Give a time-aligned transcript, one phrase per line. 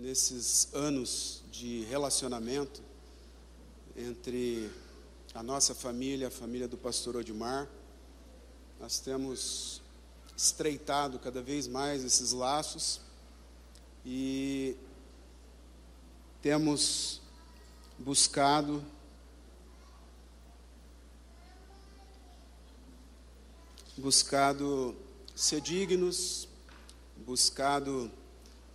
[0.00, 2.80] nesses anos de relacionamento
[3.94, 4.70] entre
[5.34, 7.68] a nossa família, a família do pastor Odimar.
[8.80, 9.82] Nós temos
[10.34, 13.02] estreitado cada vez mais esses laços
[14.04, 14.74] e
[16.40, 17.20] temos
[17.98, 18.82] buscado
[23.98, 24.96] buscado
[25.36, 26.48] ser dignos,
[27.18, 28.10] buscado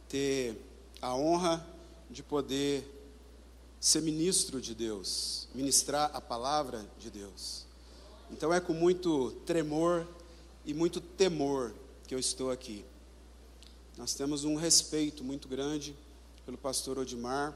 [0.08, 0.56] ter
[1.06, 1.64] a honra
[2.10, 2.84] de poder
[3.80, 7.68] ser ministro de Deus, ministrar a palavra de Deus.
[8.32, 10.08] Então é com muito tremor
[10.66, 11.76] e muito temor
[12.08, 12.84] que eu estou aqui.
[13.96, 15.96] Nós temos um respeito muito grande
[16.44, 17.56] pelo pastor Odimar,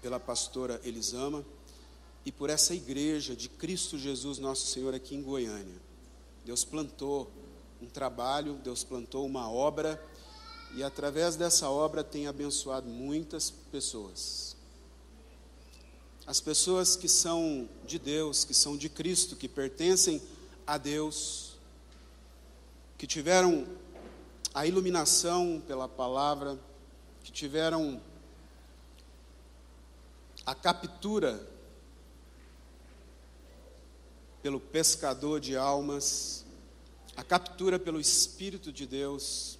[0.00, 1.44] pela pastora Elisama
[2.24, 5.80] e por essa igreja de Cristo Jesus, nosso Senhor, aqui em Goiânia.
[6.44, 7.32] Deus plantou
[7.82, 10.00] um trabalho, Deus plantou uma obra
[10.74, 14.56] e através dessa obra tem abençoado muitas pessoas.
[16.26, 20.22] As pessoas que são de Deus, que são de Cristo, que pertencem
[20.66, 21.56] a Deus,
[22.98, 23.66] que tiveram
[24.52, 26.58] a iluminação pela palavra,
[27.24, 28.00] que tiveram
[30.44, 31.46] a captura
[34.42, 36.44] pelo pescador de almas,
[37.16, 39.57] a captura pelo Espírito de Deus,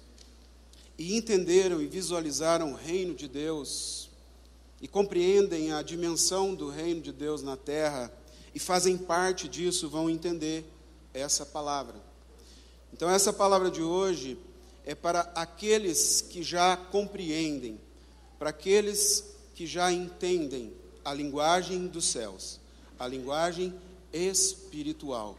[0.99, 4.09] e entenderam e visualizaram o reino de Deus,
[4.81, 8.11] e compreendem a dimensão do reino de Deus na terra,
[8.53, 10.65] e fazem parte disso, vão entender
[11.13, 11.95] essa palavra.
[12.91, 14.37] Então, essa palavra de hoje
[14.85, 17.79] é para aqueles que já compreendem,
[18.37, 19.23] para aqueles
[19.55, 20.73] que já entendem
[21.05, 22.59] a linguagem dos céus,
[22.99, 23.73] a linguagem
[24.11, 25.37] espiritual.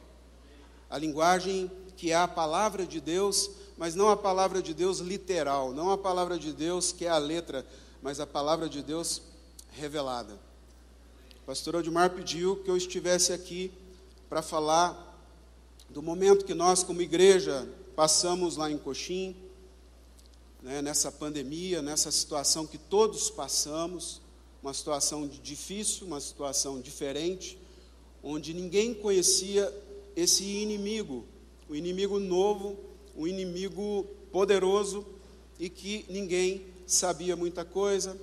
[0.89, 3.51] A linguagem que é a palavra de Deus,
[3.81, 7.17] mas não a palavra de Deus literal, não a palavra de Deus que é a
[7.17, 7.67] letra,
[8.03, 9.23] mas a palavra de Deus
[9.71, 10.39] revelada.
[11.43, 13.73] O pastor Odmar pediu que eu estivesse aqui
[14.29, 15.19] para falar
[15.89, 19.35] do momento que nós, como igreja, passamos lá em Coxim,
[20.61, 24.21] né, nessa pandemia, nessa situação que todos passamos,
[24.63, 27.59] uma situação difícil, uma situação diferente,
[28.23, 29.75] onde ninguém conhecia
[30.15, 31.25] esse inimigo,
[31.67, 35.07] o inimigo novo, o inimigo poderoso
[35.59, 38.17] e que ninguém sabia muita coisa.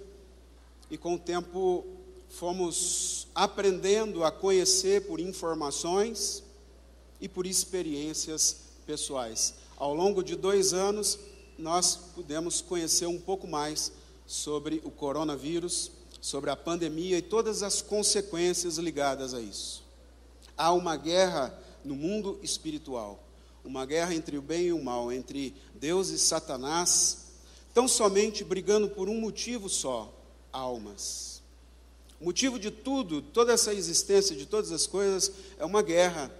[0.89, 1.85] E com o tempo
[2.29, 6.43] fomos aprendendo a conhecer por informações
[7.19, 9.53] e por experiências pessoais.
[9.77, 11.19] Ao longo de dois anos,
[11.57, 13.91] nós pudemos conhecer um pouco mais
[14.25, 19.83] sobre o coronavírus, sobre a pandemia e todas as consequências ligadas a isso.
[20.57, 23.23] Há uma guerra no mundo espiritual,
[23.67, 27.25] uma guerra entre o bem e o mal, entre Deus e Satanás,
[27.73, 30.13] tão somente brigando por um motivo só:
[30.53, 31.41] almas.
[32.19, 36.31] O motivo de tudo, toda essa existência de todas as coisas, é uma guerra,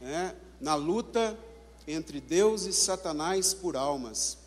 [0.00, 0.34] né?
[0.58, 1.38] na luta
[1.86, 4.38] entre Deus e Satanás por almas.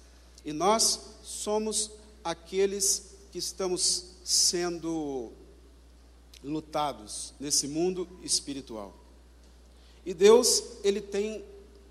[0.43, 1.91] E nós somos
[2.23, 5.31] aqueles que estamos sendo
[6.43, 8.93] lutados nesse mundo espiritual.
[10.03, 11.43] E Deus, ele tem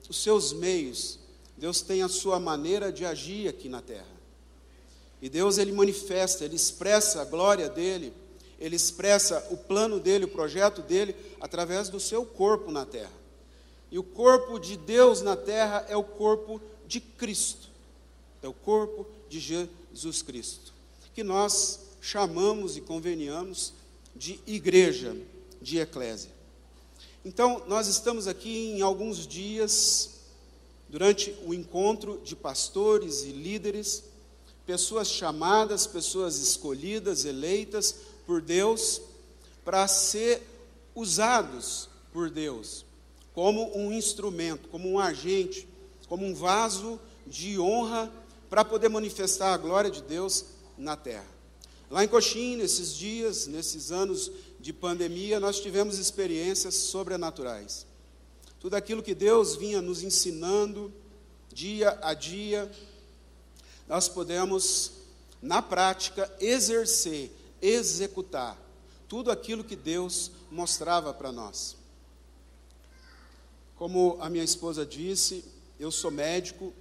[0.09, 1.19] os seus meios,
[1.57, 4.17] Deus tem a sua maneira de agir aqui na terra.
[5.21, 8.13] E Deus ele manifesta, ele expressa a glória dele,
[8.59, 13.13] ele expressa o plano dele, o projeto dele através do seu corpo na terra.
[13.91, 17.69] E o corpo de Deus na terra é o corpo de Cristo.
[18.43, 20.73] É o corpo de Jesus Cristo,
[21.15, 23.73] que nós chamamos e conveniamos
[24.15, 25.17] de igreja,
[25.61, 26.31] de eclésia.
[27.27, 30.11] Então, nós estamos aqui em alguns dias,
[30.89, 34.05] durante o encontro de pastores e líderes,
[34.65, 39.01] pessoas chamadas, pessoas escolhidas, eleitas por Deus,
[39.65, 40.41] para ser
[40.95, 42.85] usados por Deus
[43.35, 45.67] como um instrumento, como um agente,
[46.09, 48.09] como um vaso de honra
[48.49, 50.45] para poder manifestar a glória de Deus
[50.79, 51.27] na terra.
[51.91, 54.31] Lá em Coxim, nesses dias, nesses anos
[54.67, 57.87] de pandemia, nós tivemos experiências sobrenaturais.
[58.59, 60.93] Tudo aquilo que Deus vinha nos ensinando
[61.53, 62.69] dia a dia,
[63.87, 64.91] nós podemos,
[65.41, 67.31] na prática, exercer,
[67.63, 68.59] executar
[69.07, 71.77] tudo aquilo que Deus mostrava para nós.
[73.77, 75.45] Como a minha esposa disse,
[75.79, 76.75] eu sou médico,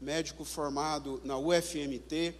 [0.00, 2.34] médico formado na UFMT,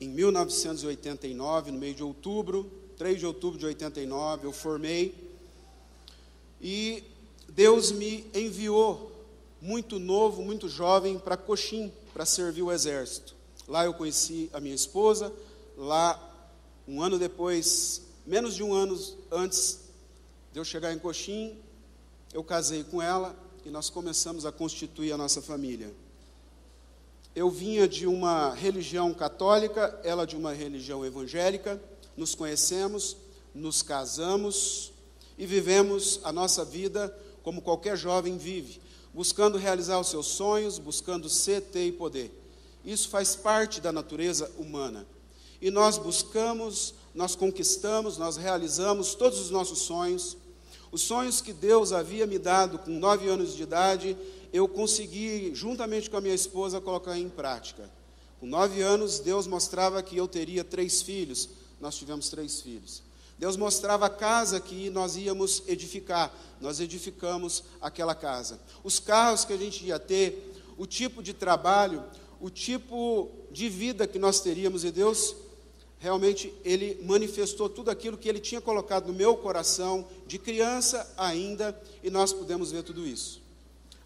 [0.00, 5.12] em 1989, no mês de outubro, 3 de outubro de 89, eu formei.
[6.60, 7.02] E
[7.48, 9.10] Deus me enviou,
[9.60, 13.34] muito novo, muito jovem, para Coxim, para servir o exército.
[13.66, 15.32] Lá eu conheci a minha esposa,
[15.76, 16.16] lá
[16.86, 18.96] um ano depois, menos de um ano
[19.32, 19.80] antes
[20.52, 21.58] de eu chegar em Coxim,
[22.32, 23.34] eu casei com ela
[23.64, 25.92] e nós começamos a constituir a nossa família.
[27.34, 31.82] Eu vinha de uma religião católica, ela de uma religião evangélica,
[32.16, 33.16] nos conhecemos,
[33.54, 34.92] nos casamos
[35.38, 38.80] e vivemos a nossa vida como qualquer jovem vive,
[39.12, 42.30] buscando realizar os seus sonhos, buscando ser, ter e poder.
[42.84, 45.06] Isso faz parte da natureza humana.
[45.60, 50.36] E nós buscamos, nós conquistamos, nós realizamos todos os nossos sonhos.
[50.90, 54.16] Os sonhos que Deus havia me dado com nove anos de idade,
[54.52, 57.88] eu consegui, juntamente com a minha esposa, colocar em prática.
[58.40, 61.48] Com nove anos, Deus mostrava que eu teria três filhos.
[61.82, 63.02] Nós tivemos três filhos.
[63.36, 66.32] Deus mostrava a casa que nós íamos edificar.
[66.60, 68.60] Nós edificamos aquela casa.
[68.84, 72.04] Os carros que a gente ia ter, o tipo de trabalho,
[72.40, 74.84] o tipo de vida que nós teríamos.
[74.84, 75.34] E Deus
[75.98, 81.76] realmente ele manifestou tudo aquilo que ele tinha colocado no meu coração de criança ainda,
[82.00, 83.42] e nós pudemos ver tudo isso.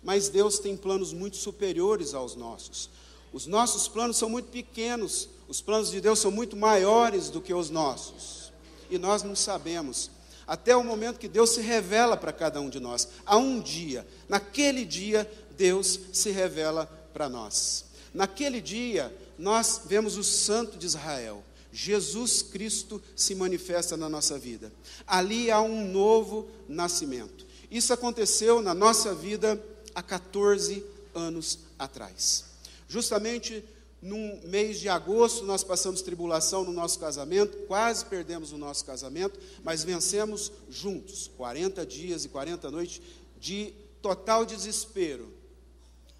[0.02, 2.88] Mas Deus tem planos muito superiores aos nossos.
[3.34, 7.54] Os nossos planos são muito pequenos, os planos de Deus são muito maiores do que
[7.54, 8.52] os nossos.
[8.90, 10.10] E nós não sabemos,
[10.46, 13.08] até o momento que Deus se revela para cada um de nós.
[13.24, 17.84] Há um dia, naquele dia, Deus se revela para nós.
[18.14, 21.42] Naquele dia, nós vemos o Santo de Israel.
[21.72, 24.72] Jesus Cristo se manifesta na nossa vida.
[25.06, 27.44] Ali há um novo nascimento.
[27.70, 29.62] Isso aconteceu na nossa vida
[29.94, 30.82] há 14
[31.14, 32.44] anos atrás.
[32.88, 33.64] Justamente
[34.00, 39.38] no mês de agosto, nós passamos tribulação no nosso casamento, quase perdemos o nosso casamento,
[39.64, 43.00] mas vencemos juntos 40 dias e 40 noites
[43.38, 43.72] de
[44.02, 45.32] total desespero,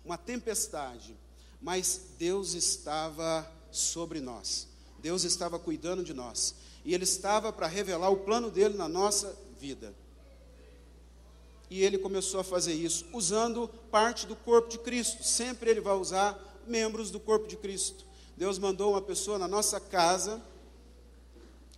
[0.05, 1.17] uma tempestade,
[1.61, 4.67] mas Deus estava sobre nós,
[4.99, 9.37] Deus estava cuidando de nós, e Ele estava para revelar o plano dele na nossa
[9.61, 9.95] vida.
[11.69, 15.25] E ele começou a fazer isso usando parte do corpo de Cristo.
[15.25, 18.05] Sempre ele vai usar membros do corpo de Cristo.
[18.37, 20.43] Deus mandou uma pessoa na nossa casa,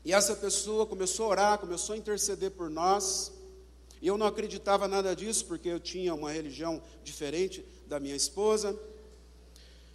[0.05, 3.32] e essa pessoa começou a orar, começou a interceder por nós.
[4.00, 8.79] E eu não acreditava nada disso, porque eu tinha uma religião diferente da minha esposa.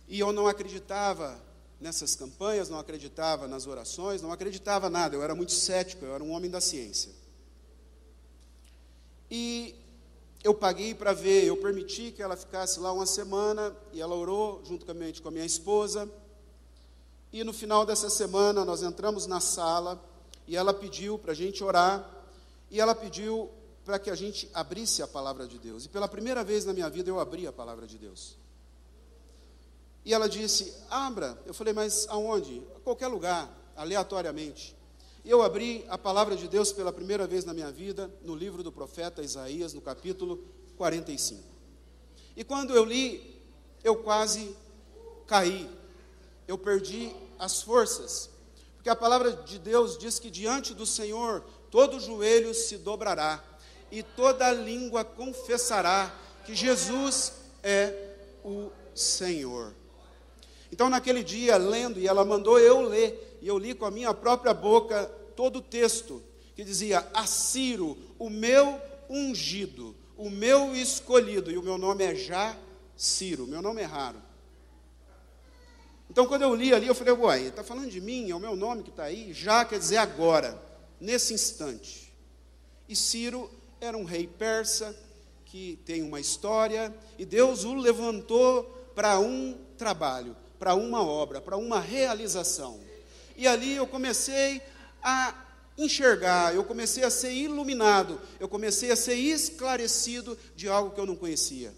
[0.07, 1.41] E eu não acreditava
[1.79, 5.15] nessas campanhas, não acreditava nas orações, não acreditava nada.
[5.15, 7.11] Eu era muito cético, eu era um homem da ciência.
[9.31, 9.73] E
[10.43, 14.61] eu paguei para ver, eu permiti que ela ficasse lá uma semana e ela orou
[14.65, 16.09] juntamente com a minha esposa.
[17.31, 20.03] E no final dessa semana nós entramos na sala
[20.45, 22.09] e ela pediu para a gente orar
[22.69, 23.49] e ela pediu
[23.85, 25.85] para que a gente abrisse a palavra de Deus.
[25.85, 28.37] E pela primeira vez na minha vida eu abri a palavra de Deus.
[30.05, 31.37] E ela disse: Abra.
[31.45, 32.61] Eu falei: Mas aonde?
[32.75, 34.75] A qualquer lugar, aleatoriamente.
[35.25, 38.73] Eu abri a palavra de Deus pela primeira vez na minha vida, no livro do
[38.73, 40.43] profeta Isaías, no capítulo
[40.75, 41.41] 45.
[42.35, 43.41] E quando eu li,
[43.85, 44.53] eu quase
[45.25, 45.69] caí,
[46.45, 48.29] eu perdi as forças,
[48.75, 51.41] porque a palavra de Deus diz que diante do Senhor
[51.71, 53.41] todo joelho se dobrará
[53.89, 56.13] e toda língua confessará
[56.45, 57.31] que Jesus
[57.63, 59.73] é o Senhor.
[60.69, 64.13] Então, naquele dia, lendo, e ela mandou eu ler, e eu li com a minha
[64.13, 65.03] própria boca
[65.35, 66.23] todo o texto
[66.55, 68.79] que dizia: A Ciro, o meu
[69.09, 72.57] ungido, o meu escolhido, e o meu nome é já
[72.95, 74.21] Ciro, meu nome é raro.
[76.09, 78.55] Então, quando eu li ali, eu falei: Uai, está falando de mim, é o meu
[78.55, 80.57] nome que está aí, já quer dizer agora,
[80.97, 82.13] nesse instante.
[82.87, 83.51] E Ciro
[83.81, 84.97] era um rei persa
[85.43, 88.63] que tem uma história, e Deus o levantou
[88.95, 92.92] para um trabalho, para uma obra, para uma realização.
[93.35, 94.61] E ali eu comecei
[95.01, 95.43] a
[95.77, 101.05] enxergar, eu comecei a ser iluminado, eu comecei a ser esclarecido de algo que eu
[101.05, 101.73] não conhecia,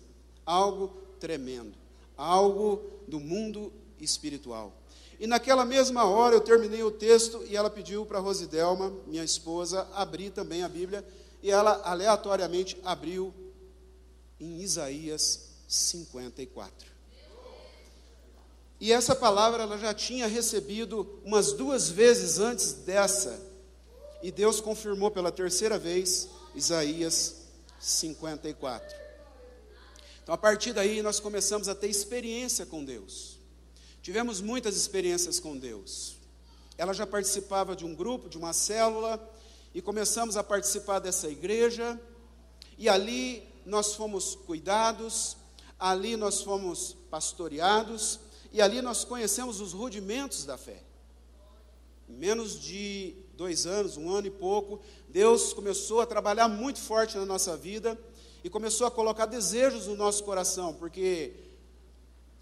[0.46, 1.74] algo tremendo,
[2.18, 4.74] algo do mundo espiritual.
[5.20, 9.88] E naquela mesma hora eu terminei o texto e ela pediu para Rosidelma, minha esposa,
[9.94, 11.06] abrir também a Bíblia,
[11.42, 13.34] e ela aleatoriamente abriu
[14.40, 16.95] em Isaías 54.
[18.86, 23.42] E essa palavra ela já tinha recebido umas duas vezes antes dessa.
[24.22, 27.48] E Deus confirmou pela terceira vez Isaías
[27.80, 28.96] 54.
[30.22, 33.40] Então, a partir daí, nós começamos a ter experiência com Deus.
[34.04, 36.18] Tivemos muitas experiências com Deus.
[36.78, 39.20] Ela já participava de um grupo, de uma célula,
[39.74, 42.00] e começamos a participar dessa igreja.
[42.78, 45.38] E ali nós fomos cuidados,
[45.80, 48.20] ali nós fomos pastoreados,
[48.52, 50.82] e ali nós conhecemos os rudimentos da fé.
[52.08, 57.18] Em menos de dois anos, um ano e pouco, Deus começou a trabalhar muito forte
[57.18, 58.00] na nossa vida
[58.44, 61.34] e começou a colocar desejos no nosso coração, porque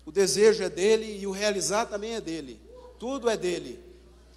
[0.06, 2.60] o desejo é dele e o realizar também é dele.
[3.00, 3.80] Tudo é dele.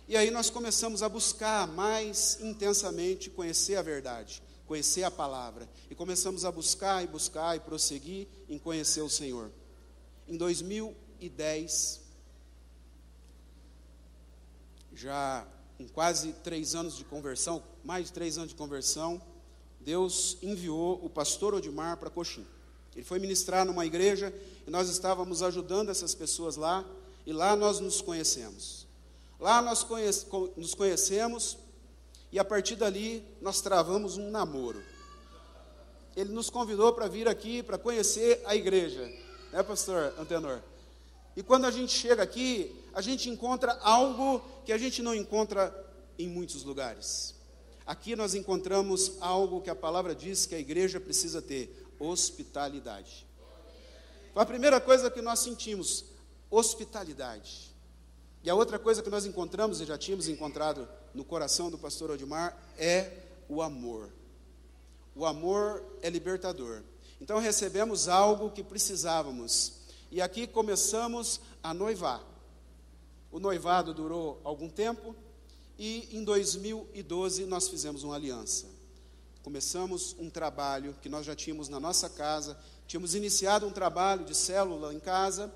[0.09, 5.69] E aí nós começamos a buscar mais intensamente conhecer a verdade, conhecer a palavra.
[5.91, 9.51] E começamos a buscar e buscar e prosseguir em conhecer o Senhor.
[10.29, 10.37] Em
[11.21, 12.01] 2010,
[14.95, 15.47] já
[15.79, 19.21] em quase três anos de conversão, mais de três anos de conversão,
[19.81, 22.47] Deus enviou o pastor Odimar para Coxim.
[22.95, 24.33] Ele foi ministrar numa igreja
[24.67, 26.85] e nós estávamos ajudando essas pessoas lá,
[27.27, 28.87] e lá nós nos conhecemos.
[29.39, 31.59] Lá nós conhece, nos conhecemos
[32.33, 34.83] e a partir dali nós travamos um namoro.
[36.17, 39.05] Ele nos convidou para vir aqui para conhecer a igreja,
[39.53, 40.63] né, pastor Antenor?
[41.37, 45.73] E quando a gente chega aqui, a gente encontra algo que a gente não encontra
[46.19, 47.35] em muitos lugares.
[47.85, 53.27] Aqui nós encontramos algo que a palavra diz que a igreja precisa ter: hospitalidade.
[54.33, 56.07] Foi a primeira coisa que nós sentimos:
[56.51, 57.71] hospitalidade.
[58.43, 62.11] E a outra coisa que nós encontramos, e já tínhamos encontrado no coração do pastor
[62.11, 63.11] Odimar, é
[63.49, 64.09] o amor.
[65.15, 66.83] O amor é libertador.
[67.21, 69.76] Então recebemos algo que precisávamos.
[70.11, 72.23] E aqui começamos a noivar.
[73.31, 75.15] O noivado durou algum tempo
[75.79, 78.77] e em 2012 nós fizemos uma aliança
[79.47, 84.35] começamos um trabalho que nós já tínhamos na nossa casa, tínhamos iniciado um trabalho de
[84.35, 85.55] célula em casa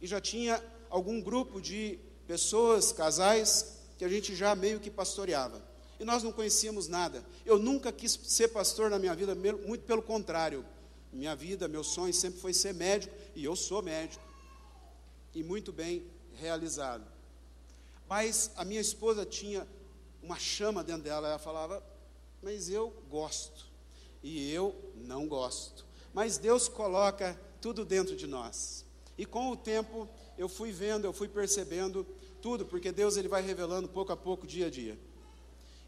[0.00, 5.60] e já tinha algum grupo de pessoas, casais, que a gente já meio que pastoreava.
[5.98, 7.24] E nós não conhecíamos nada.
[7.44, 10.64] Eu nunca quis ser pastor na minha vida, muito pelo contrário.
[11.12, 14.22] Minha vida, meu sonho sempre foi ser médico, e eu sou médico.
[15.34, 17.04] E muito bem realizado.
[18.08, 19.66] Mas a minha esposa tinha
[20.22, 21.82] uma chama dentro dela, ela falava:
[22.42, 23.66] mas eu gosto
[24.22, 25.84] e eu não gosto.
[26.12, 28.84] Mas Deus coloca tudo dentro de nós.
[29.16, 32.06] E com o tempo eu fui vendo, eu fui percebendo
[32.40, 34.98] tudo, porque Deus ele vai revelando pouco a pouco, dia a dia.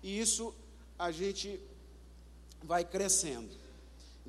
[0.03, 0.55] E isso
[0.99, 1.61] a gente
[2.63, 3.60] vai crescendo.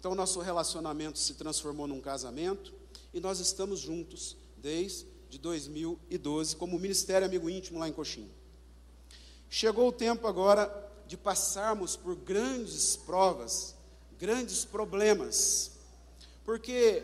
[0.02, 2.74] Então nosso relacionamento se transformou num casamento
[3.14, 8.28] e nós estamos juntos desde 2012 como Ministério Amigo Íntimo lá em Coxim.
[9.48, 10.74] Chegou o tempo agora
[11.06, 13.76] de passarmos por grandes provas,
[14.18, 15.74] grandes problemas.
[16.44, 17.04] Porque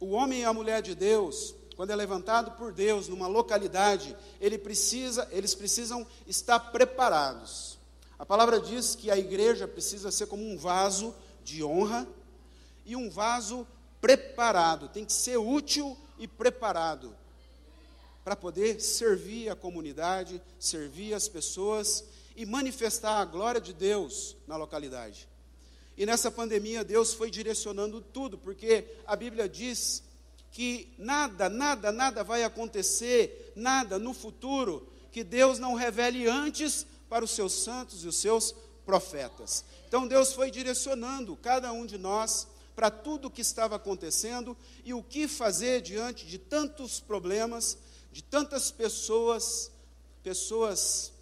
[0.00, 4.56] o homem e a mulher de Deus, quando é levantado por Deus numa localidade, ele
[4.56, 7.78] precisa, eles precisam estar preparados.
[8.18, 12.08] A palavra diz que a igreja precisa ser como um vaso de honra
[12.84, 13.66] e um vaso
[14.00, 17.14] preparado, tem que ser útil e preparado
[18.24, 22.04] para poder servir a comunidade, servir as pessoas
[22.36, 25.28] e manifestar a glória de Deus na localidade.
[25.96, 30.02] E nessa pandemia, Deus foi direcionando tudo, porque a Bíblia diz
[30.52, 37.24] que nada, nada, nada vai acontecer, nada no futuro, que Deus não revele antes para
[37.24, 38.54] os seus santos e os seus
[38.86, 39.64] profetas.
[39.88, 42.46] Então Deus foi direcionando cada um de nós
[42.80, 44.56] para tudo o que estava acontecendo
[44.86, 47.76] e o que fazer diante de tantos problemas,
[48.10, 49.70] de tantas pessoas,
[50.22, 51.12] pessoas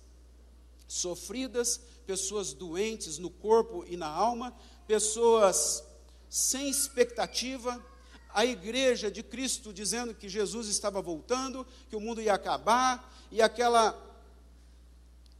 [0.87, 5.83] sofridas, pessoas doentes no corpo e na alma, pessoas
[6.31, 7.85] sem expectativa,
[8.33, 13.43] a igreja de Cristo dizendo que Jesus estava voltando, que o mundo ia acabar, e
[13.43, 14.01] aquela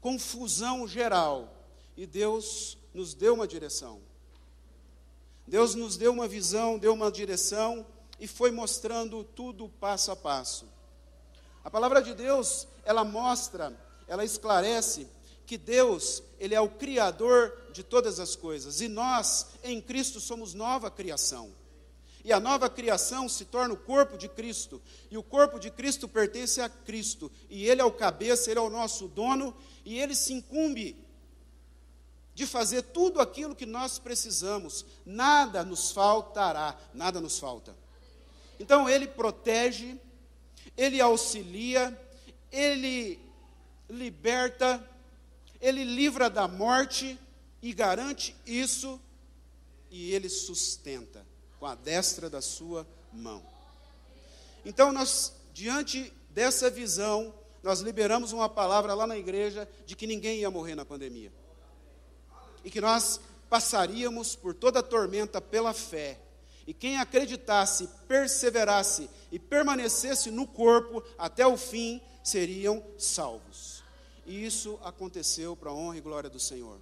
[0.01, 1.65] confusão geral.
[1.97, 4.08] E Deus nos deu uma direção.
[5.49, 7.87] Deus nos deu uma visão, deu uma direção
[8.21, 10.69] e foi mostrando tudo passo a passo.
[11.65, 13.75] A palavra de Deus, ela mostra,
[14.07, 15.09] ela esclarece
[15.47, 20.53] que Deus, ele é o criador de todas as coisas, e nós, em Cristo, somos
[20.53, 21.51] nova criação.
[22.23, 26.07] E a nova criação se torna o corpo de Cristo, e o corpo de Cristo
[26.07, 30.15] pertence a Cristo, e ele é o cabeça, ele é o nosso dono, e ele
[30.15, 31.08] se incumbe
[32.39, 34.87] de fazer tudo aquilo que nós precisamos.
[35.05, 37.77] Nada nos faltará, nada nos falta.
[38.61, 40.01] Então ele protege,
[40.77, 42.01] ele auxilia,
[42.53, 43.19] ele
[43.91, 44.89] liberta,
[45.61, 47.19] ele livra da morte
[47.61, 49.01] e garante isso,
[49.91, 51.27] e ele sustenta
[51.59, 53.45] com a destra da sua mão.
[54.65, 60.39] Então, nós, diante dessa visão, nós liberamos uma palavra lá na igreja de que ninguém
[60.39, 61.33] ia morrer na pandemia.
[62.65, 66.19] E que nós passaríamos por toda a tormenta pela fé.
[66.67, 73.83] E quem acreditasse, perseverasse e permanecesse no corpo até o fim, seriam salvos.
[74.27, 76.79] E isso aconteceu para a honra e glória do Senhor.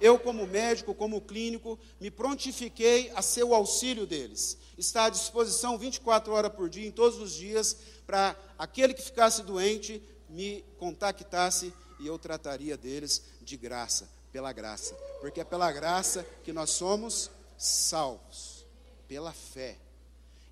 [0.00, 4.58] Eu, como médico, como clínico, me prontifiquei a ser o auxílio deles.
[4.76, 9.42] Está à disposição 24 horas por dia, em todos os dias, para aquele que ficasse
[9.42, 14.94] doente me contactasse e eu trataria deles de graça, pela graça.
[15.20, 18.66] Porque é pela graça que nós somos salvos,
[19.06, 19.78] pela fé.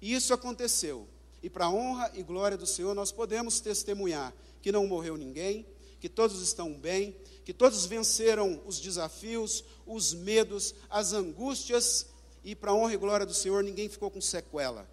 [0.00, 1.08] E isso aconteceu.
[1.42, 5.66] E para a honra e glória do Senhor, nós podemos testemunhar que não morreu ninguém,
[5.98, 12.06] que todos estão bem, que todos venceram os desafios, os medos, as angústias,
[12.44, 14.88] e para a honra e glória do Senhor, ninguém ficou com sequela.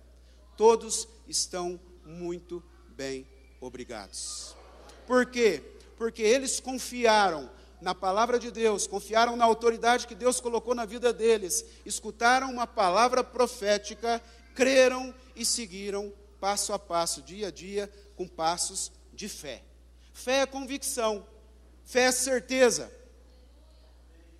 [0.56, 3.28] Todos estão muito bem,
[3.62, 4.56] obrigados.
[5.06, 5.62] Por quê?
[5.98, 7.50] Porque eles confiaram
[7.82, 12.66] na palavra de Deus, confiaram na autoridade que Deus colocou na vida deles, escutaram uma
[12.66, 14.22] palavra profética,
[14.56, 19.64] creram e seguiram passo a passo, dia a dia, com passos de fé.
[20.14, 21.26] Fé é convicção,
[21.86, 22.92] fé é certeza.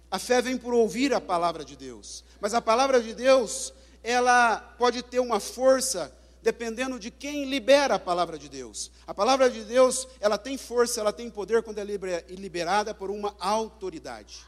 [0.10, 2.24] A fé vem por ouvir a palavra de Deus.
[2.40, 8.00] Mas a palavra de Deus, ela pode ter uma força dependendo de quem libera a
[8.00, 8.92] palavra de Deus.
[9.06, 11.84] A palavra de Deus, ela tem força, ela tem poder quando é
[12.30, 14.46] liberada por uma autoridade.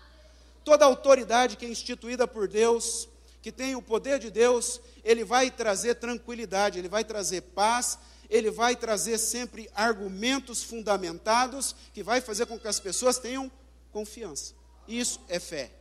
[0.64, 3.08] Toda autoridade que é instituída por Deus,
[3.42, 7.98] que tem o poder de Deus, ele vai trazer tranquilidade, ele vai trazer paz
[8.30, 13.52] ele vai trazer sempre argumentos fundamentados que vai fazer com que as pessoas tenham
[13.92, 14.54] confiança.
[14.88, 15.72] Isso é fé.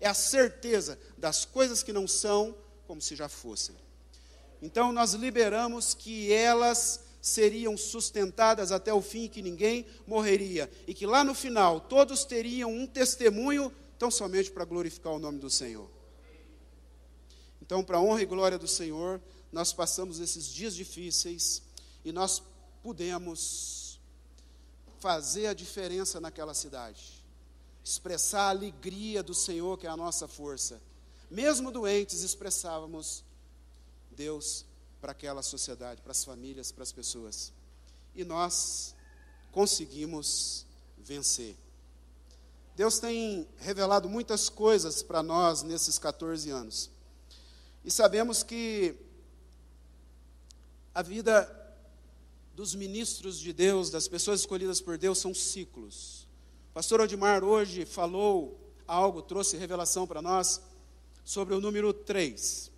[0.00, 3.76] É a certeza das coisas que não são como se já fossem.
[4.60, 11.06] Então nós liberamos que elas seriam sustentadas até o fim, que ninguém morreria e que
[11.06, 15.88] lá no final todos teriam um testemunho tão somente para glorificar o nome do Senhor.
[17.60, 19.20] Então, para a honra e glória do Senhor,
[19.52, 21.62] nós passamos esses dias difíceis
[22.04, 22.42] e nós
[22.82, 24.00] pudemos
[24.98, 27.24] fazer a diferença naquela cidade,
[27.84, 30.80] expressar a alegria do Senhor, que é a nossa força.
[31.30, 33.22] Mesmo doentes, expressávamos
[34.18, 34.66] Deus
[35.00, 37.52] para aquela sociedade, para as famílias, para as pessoas.
[38.16, 38.94] E nós
[39.52, 40.66] conseguimos
[40.98, 41.56] vencer.
[42.74, 46.90] Deus tem revelado muitas coisas para nós nesses 14 anos.
[47.84, 48.96] E sabemos que
[50.92, 51.54] a vida
[52.54, 56.26] dos ministros de Deus, das pessoas escolhidas por Deus, são ciclos.
[56.70, 60.60] O pastor Odimar hoje falou algo, trouxe revelação para nós
[61.24, 62.77] sobre o número 3.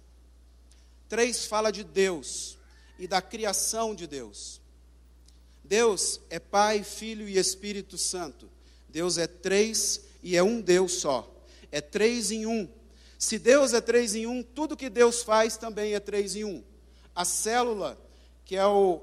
[1.10, 2.56] 3 fala de Deus
[2.98, 4.60] e da criação de Deus.
[5.62, 8.48] Deus é Pai, Filho e Espírito Santo.
[8.88, 11.28] Deus é três e é um Deus só.
[11.70, 12.68] É três em um.
[13.18, 16.64] Se Deus é três em um, tudo que Deus faz também é três em um.
[17.14, 17.98] A célula
[18.44, 19.00] que é o,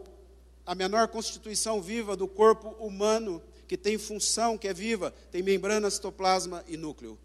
[0.66, 5.90] a menor constituição viva do corpo humano, que tem função, que é viva, tem membrana,
[5.90, 7.18] citoplasma e núcleo.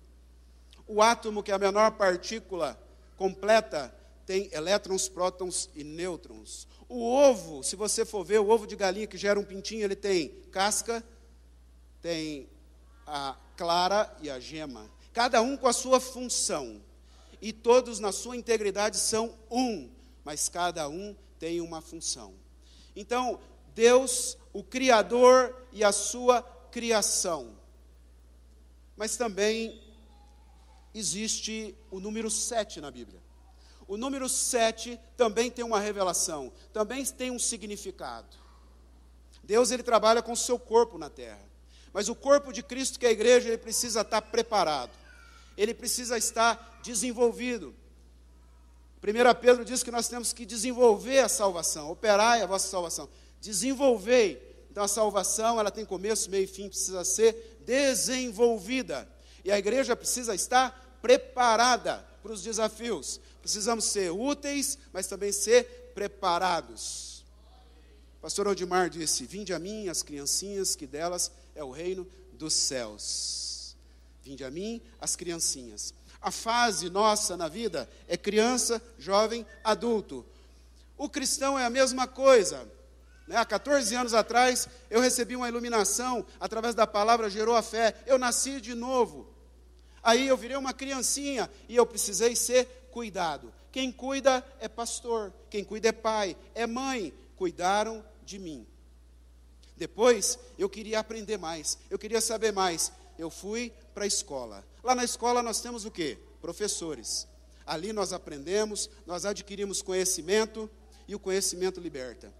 [0.86, 2.80] O átomo, que é a menor partícula
[3.16, 3.92] completa,
[4.26, 6.66] tem elétrons, prótons e nêutrons.
[6.88, 9.96] O ovo, se você for ver, o ovo de galinha que gera um pintinho, ele
[9.96, 11.02] tem casca,
[12.00, 12.48] tem
[13.06, 14.90] a clara e a gema.
[15.12, 16.82] Cada um com a sua função.
[17.40, 19.90] E todos na sua integridade são um,
[20.24, 22.34] mas cada um tem uma função.
[22.94, 23.40] Então,
[23.74, 27.56] Deus, o Criador e a sua criação.
[28.96, 29.82] Mas também
[30.94, 33.21] existe o número 7 na Bíblia.
[33.86, 38.36] O número 7 também tem uma revelação, também tem um significado.
[39.42, 41.40] Deus ele trabalha com o seu corpo na terra.
[41.92, 44.92] Mas o corpo de Cristo, que é a igreja, ele precisa estar preparado.
[45.56, 47.74] Ele precisa estar desenvolvido.
[49.02, 53.08] 1 Pedro diz que nós temos que desenvolver a salvação, operar a vossa salvação.
[53.40, 54.66] Desenvolver.
[54.70, 59.06] Então a salvação, ela tem começo, meio e fim, precisa ser desenvolvida.
[59.44, 63.20] E a igreja precisa estar preparada para os desafios.
[63.42, 67.24] Precisamos ser úteis, mas também ser preparados.
[68.18, 72.54] O pastor Odimar disse: Vinde a mim, as criancinhas, que delas é o reino dos
[72.54, 73.76] céus.
[74.22, 75.92] Vinde a mim, as criancinhas.
[76.20, 80.24] A fase nossa na vida é criança, jovem, adulto.
[80.96, 82.64] O cristão é a mesma coisa.
[83.26, 83.36] Né?
[83.36, 87.96] Há 14 anos atrás, eu recebi uma iluminação através da palavra gerou a fé.
[88.06, 89.26] Eu nasci de novo.
[90.00, 93.52] Aí eu virei uma criancinha e eu precisei ser cuidado.
[93.72, 97.12] Quem cuida é pastor, quem cuida é pai, é mãe.
[97.36, 98.64] Cuidaram de mim.
[99.76, 102.92] Depois eu queria aprender mais, eu queria saber mais.
[103.18, 104.64] Eu fui para a escola.
[104.84, 106.18] Lá na escola nós temos o quê?
[106.40, 107.26] Professores.
[107.66, 110.70] Ali nós aprendemos, nós adquirimos conhecimento
[111.08, 112.32] e o conhecimento liberta.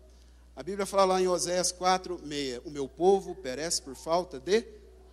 [0.55, 4.65] A Bíblia fala lá em Oséias 4, 6, o meu povo perece por falta de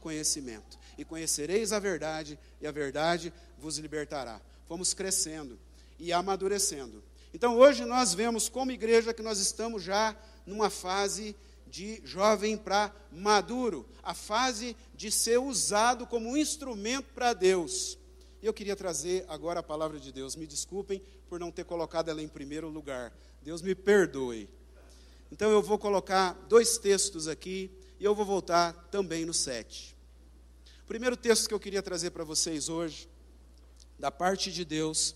[0.01, 0.77] conhecimento.
[0.97, 4.41] E conhecereis a verdade, e a verdade vos libertará.
[4.69, 5.57] Fomos crescendo
[5.97, 7.03] e amadurecendo.
[7.33, 12.93] Então hoje nós vemos como igreja que nós estamos já numa fase de jovem para
[13.11, 17.97] maduro, a fase de ser usado como um instrumento para Deus.
[18.43, 20.35] Eu queria trazer agora a palavra de Deus.
[20.35, 23.11] Me desculpem por não ter colocado ela em primeiro lugar.
[23.41, 24.47] Deus me perdoe.
[25.31, 29.95] Então eu vou colocar dois textos aqui e eu vou voltar também no 7.
[30.83, 33.09] O primeiro texto que eu queria trazer para vocês hoje,
[33.99, 35.13] da parte de Deus,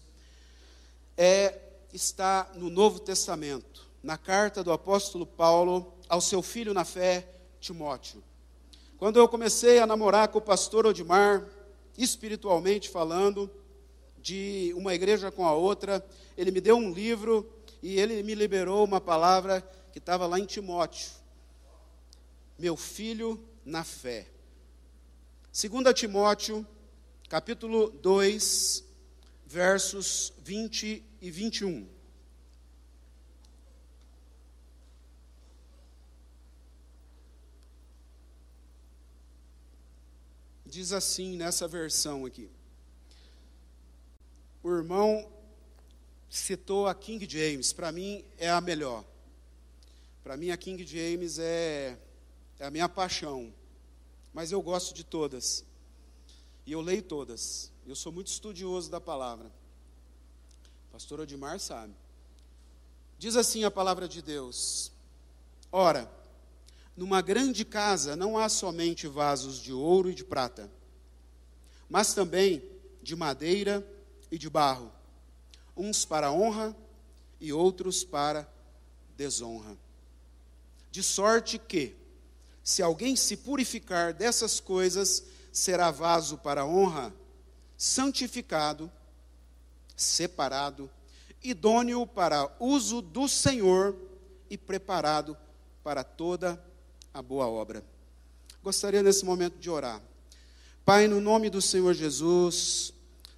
[1.17, 1.59] é
[1.93, 7.27] está no Novo Testamento, na carta do apóstolo Paulo ao seu filho na fé,
[7.59, 8.21] Timóteo.
[8.97, 11.45] Quando eu comecei a namorar com o pastor Odimar,
[11.97, 13.49] espiritualmente falando,
[14.21, 16.03] de uma igreja com a outra,
[16.37, 17.47] ele me deu um livro
[17.81, 21.11] e ele me liberou uma palavra que estava lá em Timóteo.
[22.57, 24.27] Meu filho na fé.
[25.51, 26.65] 2 Timóteo,
[27.33, 28.83] capítulo 2,
[29.47, 31.89] versos 20 e 21.
[40.63, 42.51] Diz assim nessa versão aqui.
[44.61, 45.27] O irmão
[46.29, 49.03] citou a King James, para mim é a melhor.
[50.23, 51.97] Para mim, a King James é,
[52.59, 53.51] é a minha paixão,
[54.31, 55.65] mas eu gosto de todas.
[56.65, 57.71] E eu leio todas.
[57.85, 59.51] Eu sou muito estudioso da palavra.
[60.91, 61.93] pastor Odimar sabe.
[63.19, 64.91] Diz assim a palavra de Deus:
[65.71, 66.09] Ora,
[66.95, 70.71] numa grande casa não há somente vasos de ouro e de prata,
[71.89, 72.63] mas também
[73.01, 73.85] de madeira
[74.31, 74.91] e de barro,
[75.75, 76.75] uns para honra
[77.39, 78.47] e outros para
[79.17, 79.77] desonra.
[80.91, 81.95] De sorte que,
[82.63, 87.13] se alguém se purificar dessas coisas, será vaso para honra,
[87.77, 88.91] santificado,
[89.95, 90.89] separado,
[91.43, 93.95] idôneo para uso do Senhor
[94.49, 95.37] e preparado
[95.83, 96.61] para toda
[97.13, 97.85] a boa obra.
[98.63, 100.01] Gostaria nesse momento de orar.
[100.83, 102.91] Pai, no nome do Senhor Jesus,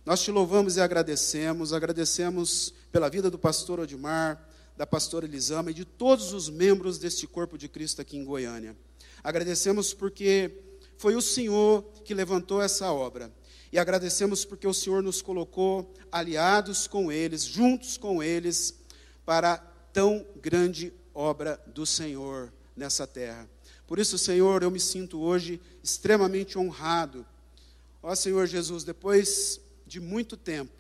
[0.06, 4.42] nós te louvamos e agradecemos, agradecemos pela vida do pastor Odimar,
[4.78, 8.76] da pastora Elisama e de todos os membros deste corpo de Cristo aqui em Goiânia.
[9.24, 10.65] Agradecemos porque
[10.98, 13.32] foi o Senhor que levantou essa obra.
[13.72, 18.74] E agradecemos porque o Senhor nos colocou aliados com eles, juntos com eles,
[19.26, 19.58] para
[19.92, 23.50] tão grande obra do Senhor nessa terra.
[23.88, 27.26] Por isso, Senhor, eu me sinto hoje extremamente honrado.
[28.02, 30.72] Ó Senhor Jesus, depois de muito tempo,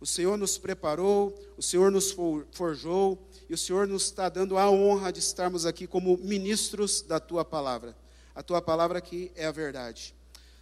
[0.00, 2.14] o Senhor nos preparou, o Senhor nos
[2.52, 7.18] forjou e o Senhor nos está dando a honra de estarmos aqui como ministros da
[7.18, 7.96] tua palavra.
[8.34, 10.14] A tua palavra aqui é a verdade.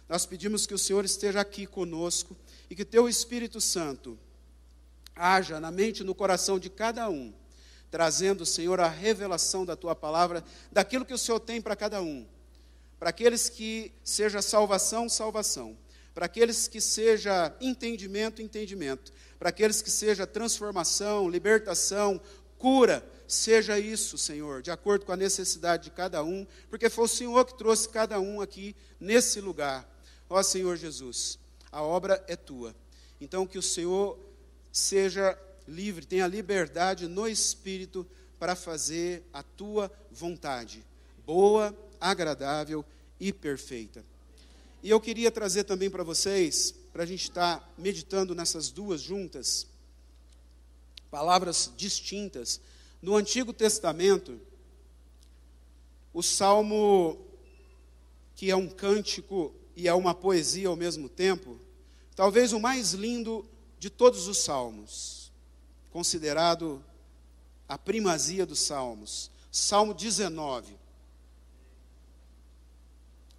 [0.07, 2.35] Nós pedimos que o Senhor esteja aqui conosco
[2.69, 4.17] e que teu Espírito Santo
[5.15, 7.33] haja na mente e no coração de cada um,
[7.89, 12.25] trazendo, Senhor, a revelação da tua palavra, daquilo que o Senhor tem para cada um.
[12.99, 15.77] Para aqueles que seja salvação, salvação
[16.13, 22.21] para aqueles que seja entendimento, entendimento, para aqueles que seja transformação, libertação,
[22.57, 27.07] cura, seja isso, Senhor, de acordo com a necessidade de cada um, porque foi o
[27.07, 29.89] Senhor que trouxe cada um aqui nesse lugar.
[30.29, 31.37] Ó Senhor Jesus,
[31.71, 32.75] a obra é tua.
[33.19, 34.17] Então que o Senhor
[34.71, 38.05] seja livre, tenha liberdade no espírito
[38.39, 40.83] para fazer a tua vontade,
[41.25, 42.83] boa, agradável
[43.19, 44.03] e perfeita.
[44.81, 49.01] E eu queria trazer também para vocês, para a gente estar tá meditando nessas duas
[49.01, 49.65] juntas,
[51.09, 52.59] palavras distintas.
[53.03, 54.39] No Antigo Testamento,
[56.13, 57.17] o salmo,
[58.33, 61.59] que é um cântico e é uma poesia ao mesmo tempo,
[62.15, 63.45] talvez o mais lindo
[63.77, 65.33] de todos os salmos,
[65.91, 66.81] considerado
[67.67, 69.29] a primazia dos salmos.
[69.51, 70.73] Salmo 19.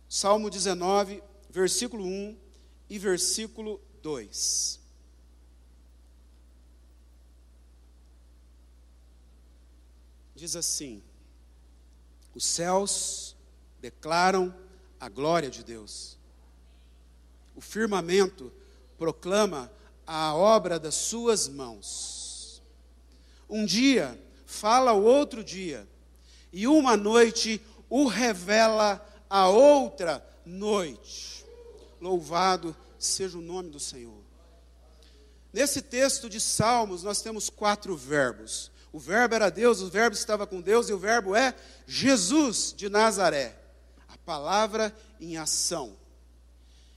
[0.06, 2.36] Salmo 19, versículo 1
[2.90, 4.83] e versículo 2.
[10.44, 11.02] Diz assim:
[12.34, 13.34] Os céus
[13.80, 14.54] declaram
[15.00, 16.18] a glória de Deus,
[17.56, 18.52] o firmamento
[18.98, 19.72] proclama
[20.06, 22.62] a obra das suas mãos.
[23.48, 25.88] Um dia fala o outro dia,
[26.52, 31.42] e uma noite o revela a outra noite.
[32.02, 34.20] Louvado seja o nome do Senhor.
[35.54, 38.73] Nesse texto de Salmos, nós temos quatro verbos.
[38.94, 41.52] O verbo era Deus, o verbo estava com Deus, e o verbo é
[41.84, 43.58] Jesus de Nazaré.
[44.08, 45.96] A palavra em ação.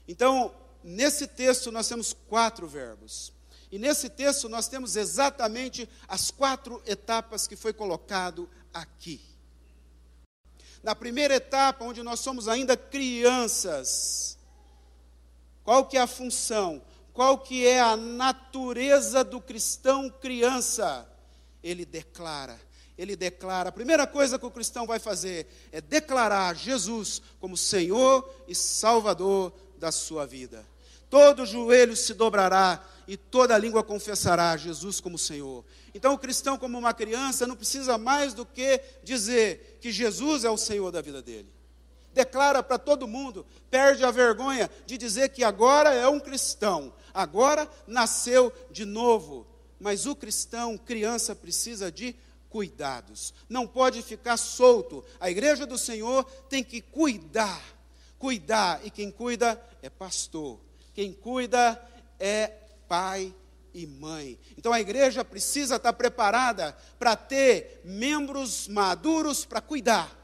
[0.06, 3.32] Então, nesse texto, nós temos quatro verbos.
[3.68, 9.20] E nesse texto, nós temos exatamente as quatro etapas que foi colocado aqui.
[10.84, 14.38] Na primeira etapa, onde nós somos ainda crianças,
[15.64, 16.80] qual que é a função?
[17.12, 21.17] Qual que é a natureza do cristão criança?
[21.62, 22.60] Ele declara,
[22.96, 23.68] ele declara.
[23.68, 29.52] A primeira coisa que o cristão vai fazer é declarar Jesus como Senhor e Salvador
[29.78, 30.66] da sua vida.
[31.08, 35.64] Todo joelho se dobrará e toda língua confessará Jesus como Senhor.
[35.94, 40.50] Então, o cristão, como uma criança, não precisa mais do que dizer que Jesus é
[40.50, 41.48] o Senhor da vida dele.
[42.12, 47.68] Declara para todo mundo, perde a vergonha de dizer que agora é um cristão, agora
[47.86, 49.46] nasceu de novo.
[49.78, 52.14] Mas o cristão, criança, precisa de
[52.48, 55.04] cuidados, não pode ficar solto.
[55.20, 57.62] A igreja do Senhor tem que cuidar,
[58.18, 60.58] cuidar, e quem cuida é pastor,
[60.94, 61.80] quem cuida
[62.18, 62.48] é
[62.88, 63.34] pai
[63.74, 64.38] e mãe.
[64.56, 70.16] Então a igreja precisa estar preparada para ter membros maduros para cuidar.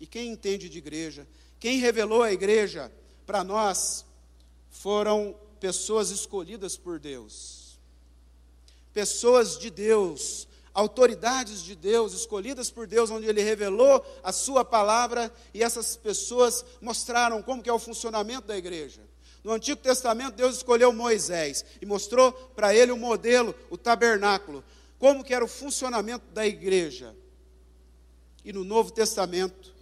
[0.00, 1.26] E quem entende de igreja,
[1.60, 2.92] quem revelou a igreja
[3.24, 4.04] para nós,
[4.68, 7.61] foram pessoas escolhidas por Deus.
[8.92, 15.32] Pessoas de Deus, autoridades de Deus, escolhidas por Deus, onde Ele revelou a Sua palavra,
[15.52, 19.02] e essas pessoas mostraram como que é o funcionamento da igreja.
[19.44, 24.62] No Antigo Testamento, Deus escolheu Moisés e mostrou para ele o modelo, o tabernáculo,
[24.98, 27.14] como que era o funcionamento da igreja.
[28.44, 29.74] E no Novo Testamento,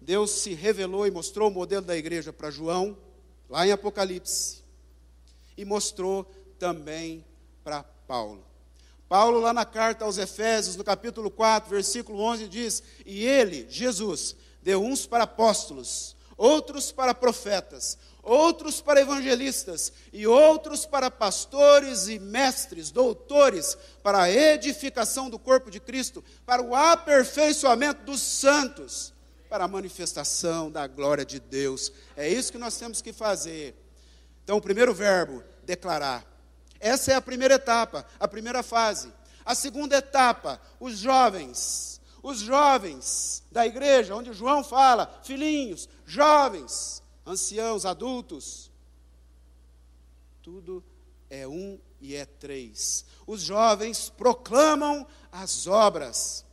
[0.00, 2.96] Deus se revelou e mostrou o modelo da igreja para João,
[3.50, 4.62] lá em Apocalipse,
[5.56, 6.24] e mostrou
[6.56, 7.24] também
[7.64, 8.42] para Paulo.
[9.06, 14.34] Paulo, lá na carta aos Efésios, no capítulo 4, versículo 11, diz: E ele, Jesus,
[14.62, 22.18] deu uns para apóstolos, outros para profetas, outros para evangelistas, e outros para pastores e
[22.18, 29.12] mestres, doutores, para a edificação do corpo de Cristo, para o aperfeiçoamento dos santos,
[29.50, 31.92] para a manifestação da glória de Deus.
[32.16, 33.74] É isso que nós temos que fazer.
[34.44, 36.37] Então, o primeiro verbo, declarar.
[36.80, 39.12] Essa é a primeira etapa, a primeira fase.
[39.44, 42.00] A segunda etapa, os jovens.
[42.22, 48.70] Os jovens da igreja, onde João fala, filhinhos, jovens, anciãos, adultos.
[50.42, 50.84] Tudo
[51.30, 53.04] é um e é três.
[53.26, 56.44] Os jovens proclamam as obras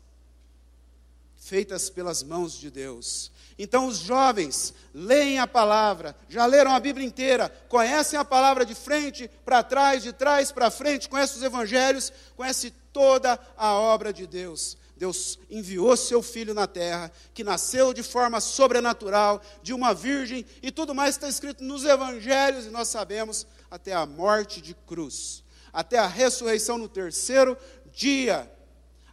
[1.46, 3.32] feitas pelas mãos de Deus.
[3.58, 8.74] Então os jovens leem a palavra, já leram a Bíblia inteira, conhecem a palavra de
[8.74, 14.26] frente para trás, de trás para frente, conhecem os evangelhos, conhecem toda a obra de
[14.26, 14.76] Deus.
[14.98, 20.72] Deus enviou seu filho na terra, que nasceu de forma sobrenatural, de uma virgem, e
[20.72, 26.00] tudo mais está escrito nos evangelhos, e nós sabemos até a morte de cruz, até
[26.00, 27.56] a ressurreição no terceiro
[27.94, 28.52] dia,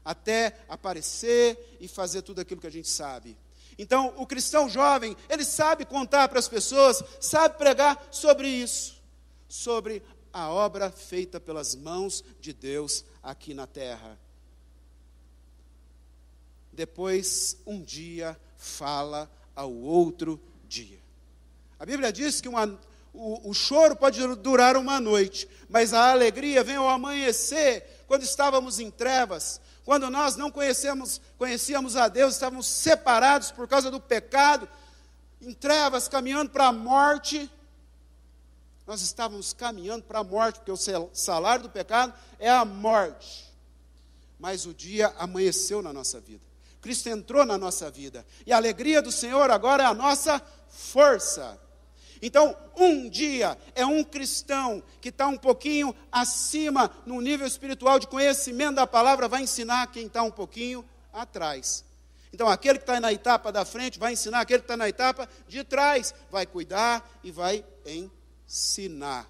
[0.04, 3.36] até aparecer e fazer tudo aquilo que a gente sabe.
[3.78, 9.02] Então, o cristão jovem, ele sabe contar para as pessoas, sabe pregar sobre isso,
[9.48, 14.18] sobre a obra feita pelas mãos de Deus aqui na terra
[16.72, 20.98] depois um dia fala ao outro dia.
[21.78, 22.66] A Bíblia diz que uma,
[23.12, 28.78] o, o, choro pode durar uma noite, mas a alegria vem ao amanhecer, quando estávamos
[28.78, 34.68] em trevas, quando nós não conhecemos, conhecíamos a Deus, estávamos separados por causa do pecado,
[35.40, 37.50] em trevas, caminhando para a morte.
[38.86, 43.52] Nós estávamos caminhando para a morte, porque o salário do pecado é a morte.
[44.38, 46.42] Mas o dia amanheceu na nossa vida.
[46.80, 48.26] Cristo entrou na nossa vida.
[48.44, 51.58] E a alegria do Senhor agora é a nossa força.
[52.24, 58.06] Então, um dia é um cristão que está um pouquinho acima no nível espiritual de
[58.06, 61.84] conhecimento da palavra, vai ensinar quem está um pouquinho atrás.
[62.32, 65.28] Então, aquele que está na etapa da frente vai ensinar aquele que está na etapa
[65.48, 69.28] de trás, vai cuidar e vai ensinar.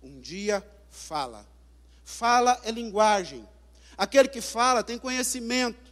[0.00, 1.44] Um dia fala.
[2.04, 3.46] Fala é linguagem.
[3.98, 5.90] Aquele que fala tem conhecimento.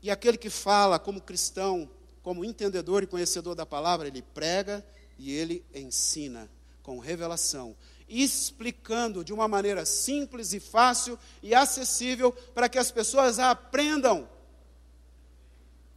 [0.00, 1.90] E aquele que fala como cristão,
[2.26, 4.84] como entendedor e conhecedor da palavra, ele prega
[5.16, 6.50] e ele ensina
[6.82, 7.76] com revelação,
[8.08, 14.28] explicando de uma maneira simples e fácil e acessível para que as pessoas aprendam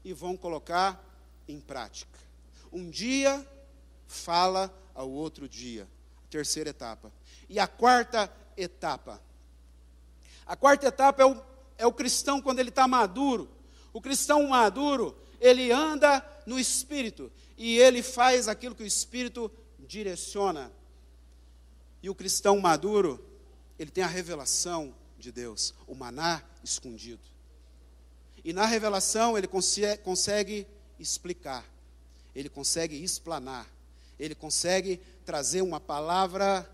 [0.06, 1.04] e vão colocar
[1.48, 2.20] em prática.
[2.72, 3.44] Um dia
[4.06, 5.88] fala ao outro dia.
[6.30, 7.12] Terceira etapa.
[7.50, 9.20] E a quarta etapa.
[10.46, 11.42] A quarta etapa é o,
[11.80, 13.50] é o cristão quando ele está maduro.
[13.92, 20.72] O cristão maduro, ele anda no Espírito e ele faz aquilo que o Espírito direciona.
[22.02, 23.24] E o cristão maduro,
[23.78, 27.22] ele tem a revelação de Deus, o maná escondido.
[28.44, 30.66] E na revelação ele consegue
[30.98, 31.66] explicar,
[32.34, 33.70] ele consegue explanar,
[34.18, 36.70] ele consegue trazer uma palavra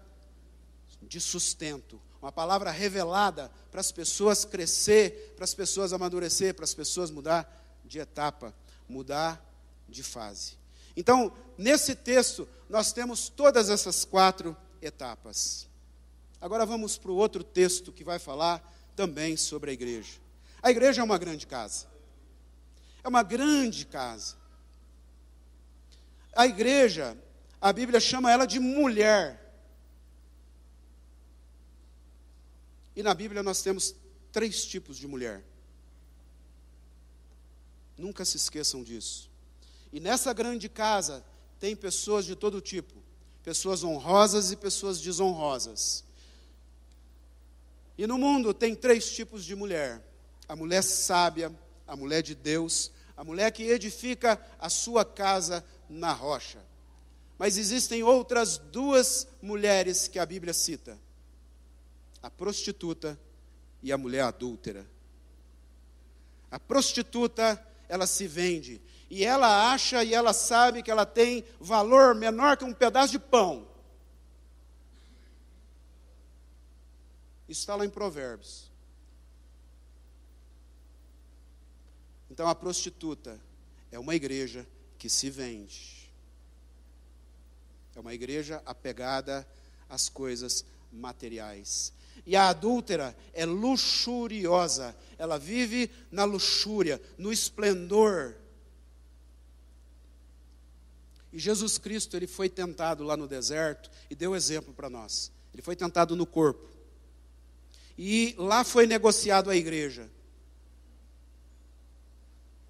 [1.01, 6.73] de sustento, uma palavra revelada para as pessoas crescer, para as pessoas amadurecer, para as
[6.73, 8.53] pessoas mudar de etapa,
[8.87, 9.43] mudar
[9.87, 10.57] de fase.
[10.95, 15.67] Então, nesse texto, nós temos todas essas quatro etapas.
[16.39, 18.63] Agora vamos para o outro texto que vai falar
[18.95, 20.13] também sobre a igreja.
[20.61, 21.87] A igreja é uma grande casa.
[23.03, 24.35] É uma grande casa.
[26.35, 27.17] A igreja,
[27.61, 29.41] a Bíblia chama ela de mulher.
[32.95, 33.95] E na Bíblia nós temos
[34.31, 35.43] três tipos de mulher.
[37.97, 39.29] Nunca se esqueçam disso.
[39.91, 41.23] E nessa grande casa
[41.60, 42.93] tem pessoas de todo tipo:
[43.43, 46.03] pessoas honrosas e pessoas desonrosas.
[47.97, 50.01] E no mundo tem três tipos de mulher:
[50.47, 51.53] a mulher sábia,
[51.88, 56.60] a mulher de Deus, a mulher que edifica a sua casa na rocha.
[57.38, 60.99] Mas existem outras duas mulheres que a Bíblia cita:
[62.21, 63.19] a prostituta
[63.81, 64.86] e a mulher adúltera.
[66.49, 72.15] A prostituta, ela se vende, e ela acha e ela sabe que ela tem valor
[72.15, 73.67] menor que um pedaço de pão.
[77.47, 78.71] Isso está lá em Provérbios.
[82.29, 83.39] Então a prostituta
[83.91, 84.67] é uma igreja
[84.97, 86.11] que se vende.
[87.95, 89.47] É uma igreja apegada
[89.87, 91.93] às coisas materiais.
[92.25, 98.36] E a adúltera é luxuriosa, ela vive na luxúria, no esplendor.
[101.32, 105.32] E Jesus Cristo, ele foi tentado lá no deserto e deu exemplo para nós.
[105.54, 106.67] Ele foi tentado no corpo.
[107.97, 110.10] E lá foi negociado a igreja.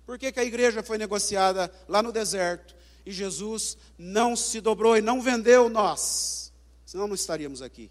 [0.06, 4.96] Por que, que a igreja foi negociada lá no deserto e Jesus não se dobrou
[4.96, 6.54] e não vendeu nós?
[6.86, 7.90] Senão não estaríamos aqui.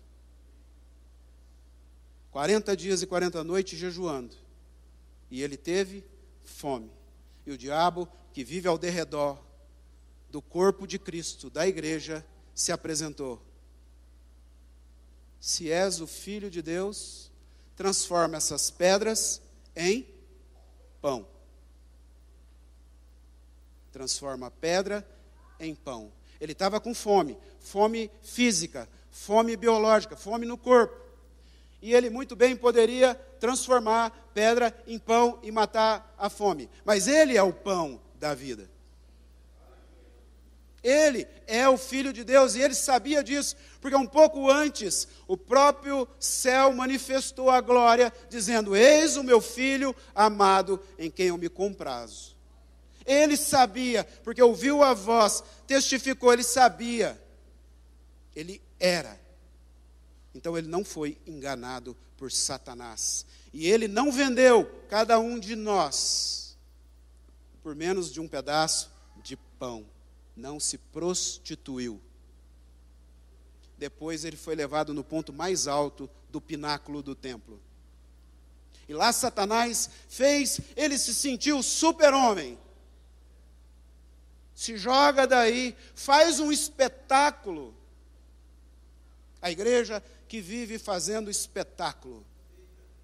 [2.35, 4.35] 40 dias e 40 noites jejuando.
[5.31, 6.05] E ele teve
[6.45, 6.91] fome.
[7.47, 9.39] E o diabo, que vive ao derredor
[10.31, 13.41] do corpo de Cristo, da igreja, se apresentou.
[15.39, 17.31] Se és o filho de Deus,
[17.77, 19.41] transforma essas pedras
[19.77, 20.05] em
[21.01, 21.29] pão.
[23.93, 25.09] Transforma a pedra
[25.61, 26.13] em pão.
[26.41, 31.04] Ele estava com fome, fome física, fome biológica, fome no corpo.
[31.85, 36.71] E ele muito bem poderia transformar pedra em pão e matar a fome.
[36.83, 38.71] Mas ele é o pão da vida.
[40.83, 45.37] Ele é o Filho de Deus e ele sabia disso, porque um pouco antes o
[45.37, 51.51] próprio céu manifestou a glória, dizendo: Eis o meu Filho amado em quem eu me
[51.51, 52.35] comprazo.
[53.05, 57.23] Ele sabia, porque ouviu a voz, testificou, ele sabia.
[58.35, 59.23] Ele era.
[60.35, 63.25] Então ele não foi enganado por Satanás.
[63.53, 66.45] E ele não vendeu cada um de nós
[67.65, 68.93] por menos de um pedaço
[69.23, 69.87] de pão
[70.37, 71.99] não se prostituiu.
[73.79, 77.59] Depois ele foi levado no ponto mais alto do pináculo do templo.
[78.87, 82.59] E lá Satanás fez, ele se sentiu super-homem.
[84.55, 87.75] Se joga daí, faz um espetáculo.
[89.41, 90.03] A igreja
[90.35, 92.27] que vive fazendo espetáculo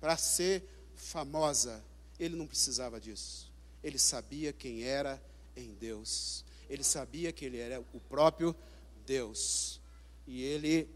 [0.01, 0.64] para ser
[0.97, 1.83] famosa,
[2.19, 3.51] ele não precisava disso.
[3.83, 5.23] Ele sabia quem era
[5.57, 8.55] em Deus ele sabia que ele era o próprio
[9.05, 9.81] Deus.
[10.25, 10.88] E ele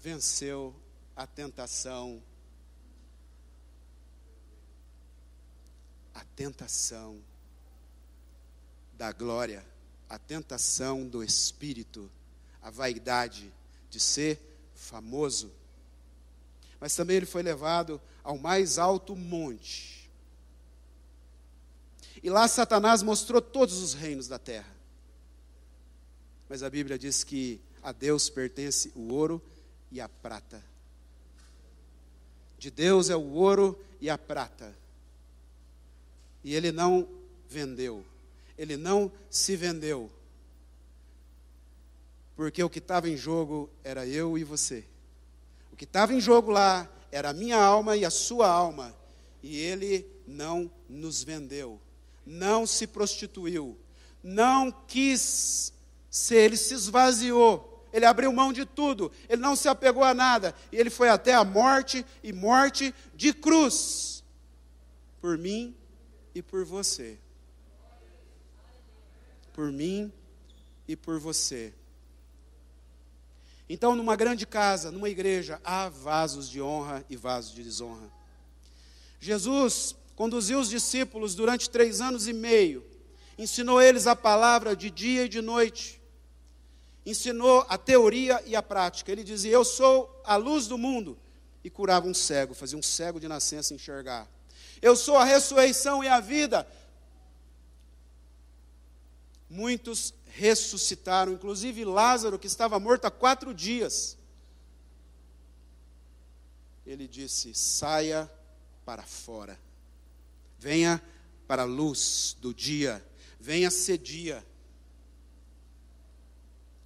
[0.00, 0.74] venceu
[1.14, 2.20] a tentação.
[6.12, 7.22] A tentação
[8.94, 9.64] da glória,
[10.08, 12.10] a tentação do espírito,
[12.60, 13.54] a vaidade
[13.88, 14.49] de ser
[14.80, 15.52] famoso.
[16.80, 20.00] Mas também ele foi levado ao mais alto monte
[22.22, 24.70] e lá Satanás mostrou todos os reinos da terra.
[26.48, 29.40] Mas a Bíblia diz que a Deus pertence o ouro
[29.90, 30.62] e a prata.
[32.58, 34.76] De Deus é o ouro e a prata.
[36.44, 37.08] E ele não
[37.48, 38.04] vendeu,
[38.58, 40.10] ele não se vendeu.
[42.40, 44.86] Porque o que estava em jogo era eu e você.
[45.70, 48.96] O que estava em jogo lá era a minha alma e a sua alma.
[49.42, 51.78] E ele não nos vendeu,
[52.24, 53.78] não se prostituiu,
[54.22, 55.74] não quis
[56.08, 60.54] ser, ele se esvaziou, ele abriu mão de tudo, ele não se apegou a nada,
[60.72, 64.24] e ele foi até a morte e morte de cruz,
[65.20, 65.76] por mim
[66.34, 67.18] e por você.
[69.52, 70.10] Por mim
[70.88, 71.74] e por você.
[73.72, 78.10] Então, numa grande casa, numa igreja, há vasos de honra e vasos de desonra.
[79.20, 82.84] Jesus conduziu os discípulos durante três anos e meio,
[83.38, 86.02] ensinou eles a palavra de dia e de noite,
[87.06, 89.12] ensinou a teoria e a prática.
[89.12, 91.16] Ele dizia: Eu sou a luz do mundo,
[91.62, 94.28] e curava um cego, fazia um cego de nascença enxergar.
[94.82, 96.66] Eu sou a ressurreição e a vida.
[99.48, 104.16] Muitos ressuscitaram, inclusive Lázaro, que estava morto há quatro dias.
[106.86, 108.30] Ele disse: saia
[108.84, 109.58] para fora,
[110.58, 111.02] venha
[111.46, 113.04] para a luz do dia,
[113.38, 114.44] venha ser dia,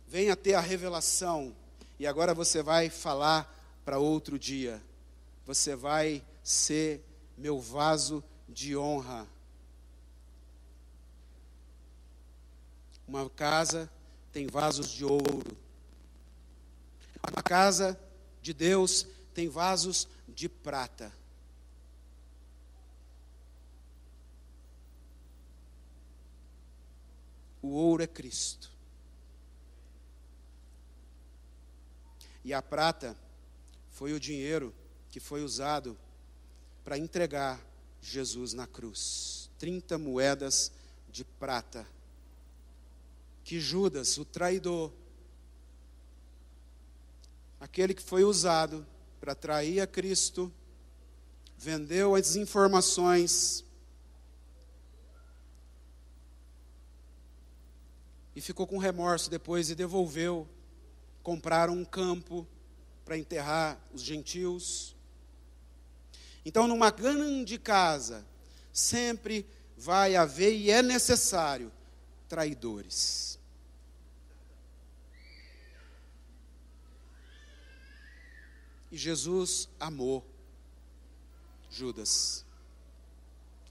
[0.07, 1.55] venha ter a revelação,
[1.99, 3.51] e agora você vai falar
[3.85, 4.83] para outro dia,
[5.47, 7.05] você vai ser
[7.37, 9.27] meu vaso de honra.
[13.07, 13.91] Uma casa
[14.33, 15.57] tem vasos de ouro.
[17.31, 17.99] Uma casa
[18.43, 21.13] de Deus tem vasos de prata.
[27.63, 28.71] O ouro é Cristo.
[32.45, 33.17] E a prata
[33.89, 34.75] foi o dinheiro
[35.09, 35.97] que foi usado
[36.85, 37.59] para entregar
[38.03, 39.49] Jesus na cruz.
[39.59, 40.71] 30 moedas
[41.09, 41.87] de prata.
[43.45, 44.91] Que Judas, o traidor,
[47.61, 48.87] aquele que foi usado
[49.21, 50.51] para trair a Cristo,
[51.59, 53.63] vendeu as informações
[58.35, 60.49] e ficou com remorso depois e devolveu.
[61.23, 62.47] Compraram um campo
[63.05, 64.97] para enterrar os gentios.
[66.47, 68.27] Então, numa grande casa,
[68.73, 71.71] sempre vai haver e é necessário
[72.29, 73.39] traidores.
[78.91, 80.25] E Jesus amou
[81.71, 82.45] Judas.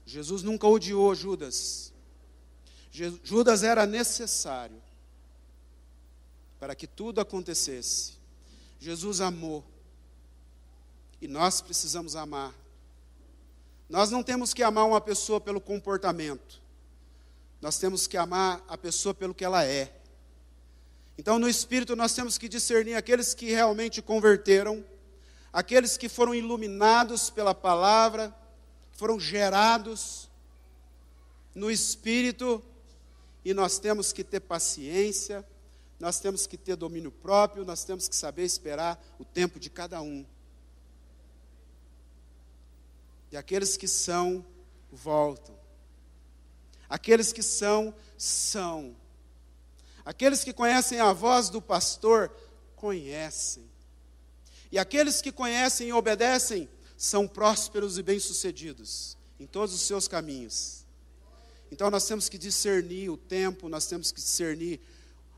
[0.04, 1.92] Jesus nunca odiou Judas.
[2.90, 4.80] Judas era necessário
[6.60, 8.18] para que tudo acontecesse.
[8.78, 9.64] Jesus amou.
[11.20, 12.54] E nós precisamos amar
[13.88, 16.60] nós não temos que amar uma pessoa pelo comportamento,
[17.64, 19.90] nós temos que amar a pessoa pelo que ela é.
[21.16, 24.84] Então, no espírito, nós temos que discernir aqueles que realmente converteram,
[25.50, 28.36] aqueles que foram iluminados pela palavra,
[28.92, 30.28] foram gerados
[31.54, 32.62] no espírito,
[33.42, 35.42] e nós temos que ter paciência,
[35.98, 40.02] nós temos que ter domínio próprio, nós temos que saber esperar o tempo de cada
[40.02, 40.26] um.
[43.32, 44.44] E aqueles que são,
[44.92, 45.63] voltam.
[46.88, 48.94] Aqueles que são, são.
[50.04, 52.30] Aqueles que conhecem a voz do pastor,
[52.76, 53.64] conhecem.
[54.70, 60.84] E aqueles que conhecem e obedecem, são prósperos e bem-sucedidos em todos os seus caminhos.
[61.70, 64.80] Então nós temos que discernir o tempo, nós temos que discernir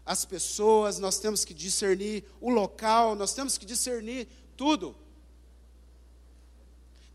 [0.05, 4.95] as pessoas, nós temos que discernir o local, nós temos que discernir tudo.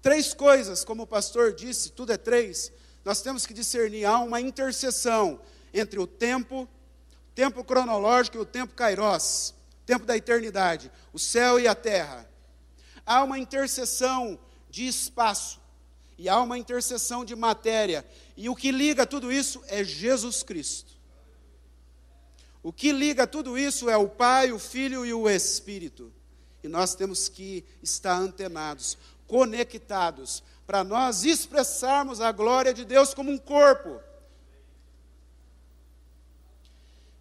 [0.02, 2.72] Três coisas, como o pastor disse, tudo é três.
[3.04, 5.40] Nós temos que discernir, há uma interseção
[5.74, 6.68] entre o tempo,
[7.34, 9.54] tempo cronológico e o tempo kairos,
[9.86, 12.30] tempo da eternidade, o céu e a terra.
[13.06, 14.40] Há uma interseção
[14.70, 15.60] de espaço
[16.18, 18.06] e há uma interseção de matéria.
[18.38, 20.92] E o que liga tudo isso é Jesus Cristo.
[22.64, 26.14] O que liga tudo isso é o Pai, o Filho e o Espírito.
[26.64, 28.98] E nós temos que estar antenados
[29.28, 34.00] conectados, para nós expressarmos a glória de Deus como um corpo.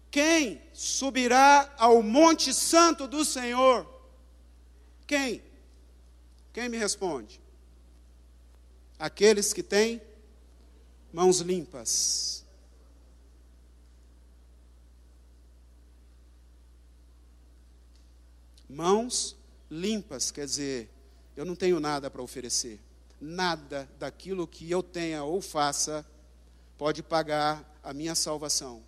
[0.09, 3.85] Quem subirá ao Monte Santo do Senhor?
[5.05, 5.43] Quem?
[6.53, 7.41] Quem me responde?
[8.97, 10.01] Aqueles que têm
[11.11, 12.45] mãos limpas.
[18.69, 19.35] Mãos
[19.69, 20.89] limpas, quer dizer,
[21.35, 22.79] eu não tenho nada para oferecer.
[23.21, 26.03] Nada daquilo que eu tenha ou faça
[26.75, 28.83] pode pagar a minha salvação.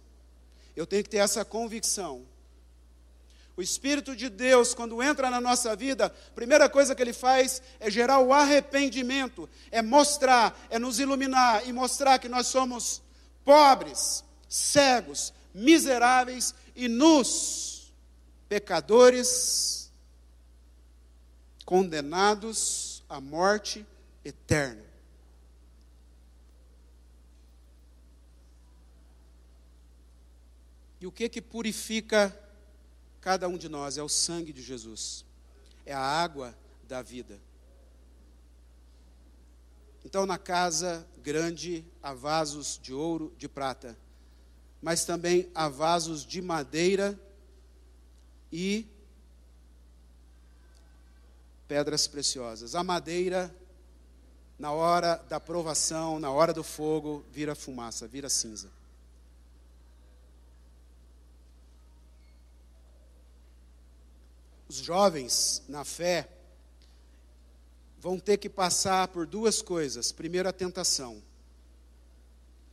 [0.75, 2.25] Eu tenho que ter essa convicção
[3.55, 7.61] O Espírito de Deus, quando entra na nossa vida, a primeira coisa que ele faz
[7.79, 13.01] é gerar o arrependimento, é mostrar, é nos iluminar e mostrar que nós somos
[13.45, 17.93] pobres, cegos, miseráveis e nus,
[18.49, 19.91] pecadores,
[21.63, 23.85] condenados à morte
[24.23, 24.83] eterna.
[30.99, 32.33] E o que que purifica
[33.19, 33.97] cada um de nós?
[33.97, 35.25] É o sangue de Jesus.
[35.85, 36.57] É a água
[36.87, 37.39] da vida.
[40.05, 43.97] Então, na casa grande há vasos de ouro, de prata,
[44.81, 47.19] mas também há vasos de madeira
[48.51, 48.85] e
[51.67, 52.75] pedras preciosas.
[52.75, 53.53] A madeira,
[54.57, 58.69] na hora da provação, na hora do fogo, vira fumaça, vira cinza.
[64.67, 66.27] Os jovens na fé
[67.99, 70.11] vão ter que passar por duas coisas.
[70.11, 71.21] Primeiro, a tentação.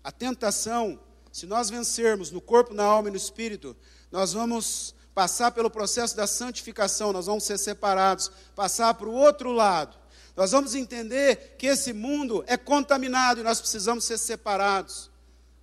[0.02, 0.98] A tentação,
[1.30, 3.76] se nós vencermos no corpo, na alma e no espírito,
[4.10, 9.52] nós vamos passar pelo processo da santificação, nós vamos ser separados, passar para o outro
[9.52, 9.99] lado.
[10.41, 15.11] Nós vamos entender que esse mundo é contaminado e nós precisamos ser separados.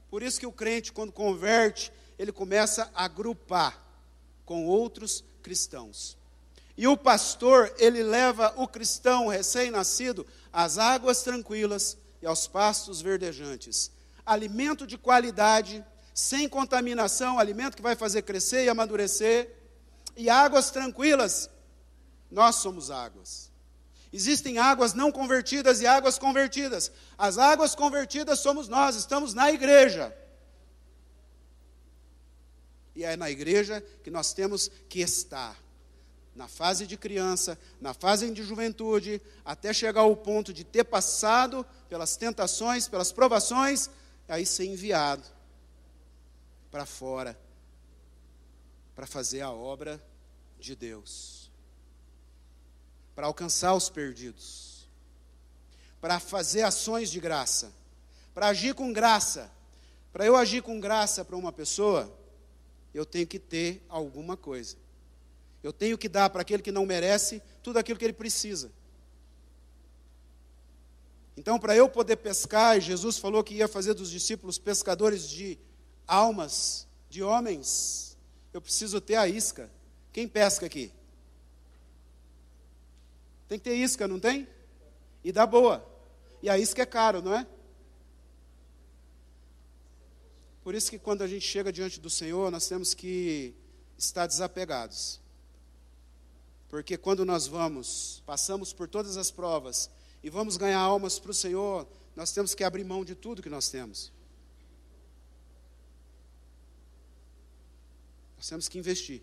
[0.07, 3.83] Por isso que o crente, quando converte, ele começa a agrupar
[4.45, 6.15] com outros cristãos.
[6.77, 13.89] E o pastor, ele leva o cristão recém-nascido às águas tranquilas e aos pastos verdejantes.
[14.23, 19.55] Alimento de qualidade, sem contaminação, alimento que vai fazer crescer e amadurecer.
[20.15, 21.49] E águas tranquilas,
[22.29, 23.46] nós somos águas.
[24.11, 26.91] Existem águas não convertidas e águas convertidas.
[27.17, 30.15] As águas convertidas somos nós, estamos na igreja.
[32.95, 35.55] E é na igreja que nós temos que estar
[36.35, 41.65] na fase de criança, na fase de juventude, até chegar ao ponto de ter passado
[41.89, 43.89] pelas tentações, pelas provações,
[44.27, 45.23] aí ser enviado
[46.69, 47.37] para fora
[48.97, 50.03] para fazer a obra
[50.59, 51.36] de Deus,
[53.17, 54.87] para alcançar os perdidos,
[55.99, 57.73] para fazer ações de graça,
[58.31, 59.49] para agir com graça.
[60.13, 62.15] Para eu agir com graça para uma pessoa,
[62.93, 64.77] eu tenho que ter alguma coisa.
[65.63, 68.71] Eu tenho que dar para aquele que não merece tudo aquilo que ele precisa.
[71.35, 75.57] Então, para eu poder pescar, Jesus falou que ia fazer dos discípulos pescadores de
[76.05, 78.15] almas, de homens,
[78.53, 79.71] eu preciso ter a isca.
[80.13, 80.91] Quem pesca aqui?
[83.47, 84.47] Tem que ter isca, não tem?
[85.23, 85.85] E dá boa.
[86.41, 87.47] E a isca é caro, não é?
[90.63, 93.55] Por isso que quando a gente chega diante do Senhor, nós temos que
[93.97, 95.19] estar desapegados.
[96.69, 99.89] Porque quando nós vamos, passamos por todas as provas
[100.21, 103.49] e vamos ganhar almas para o Senhor, nós temos que abrir mão de tudo que
[103.49, 104.11] nós temos.
[108.35, 109.21] Nós temos que investir.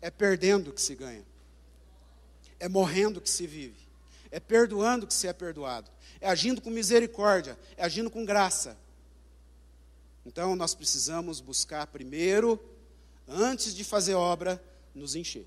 [0.00, 1.24] É perdendo que se ganha.
[2.58, 3.88] É morrendo que se vive.
[4.30, 5.90] É perdoando que se é perdoado.
[6.20, 7.58] É agindo com misericórdia.
[7.76, 8.76] É agindo com graça.
[10.24, 12.60] Então nós precisamos buscar primeiro
[13.26, 14.62] antes de fazer obra,
[14.94, 15.46] nos encher.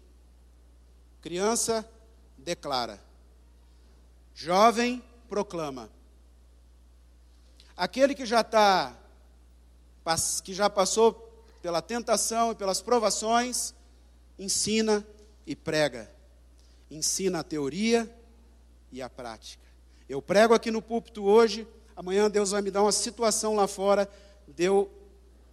[1.21, 1.87] Criança
[2.37, 2.99] declara.
[4.33, 5.89] Jovem proclama.
[7.75, 8.95] Aquele que já está,
[10.43, 11.13] que já passou
[11.61, 13.73] pela tentação e pelas provações,
[14.43, 15.05] ensina
[15.45, 16.09] e prega.
[16.91, 18.09] Ensina a teoria
[18.91, 19.63] e a prática.
[20.07, 24.09] Eu prego aqui no púlpito hoje, amanhã Deus vai me dar uma situação lá fora
[24.47, 24.91] de eu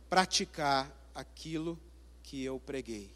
[0.08, 1.78] praticar aquilo
[2.22, 3.10] que eu preguei.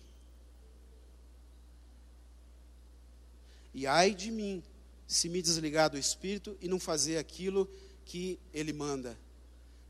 [3.74, 4.62] E ai de mim,
[5.06, 7.68] se me desligar do Espírito e não fazer aquilo
[8.04, 9.18] que Ele manda.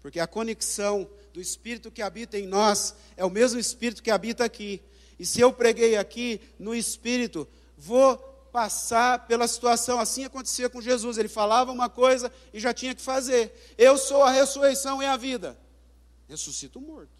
[0.00, 4.44] Porque a conexão do Espírito que habita em nós é o mesmo Espírito que habita
[4.44, 4.80] aqui.
[5.18, 7.46] E se eu preguei aqui no Espírito,
[7.76, 8.16] vou
[8.52, 9.98] passar pela situação.
[9.98, 11.18] Assim acontecia com Jesus.
[11.18, 13.52] Ele falava uma coisa e já tinha que fazer.
[13.76, 15.58] Eu sou a ressurreição e a vida.
[16.28, 17.14] Ressuscito morto.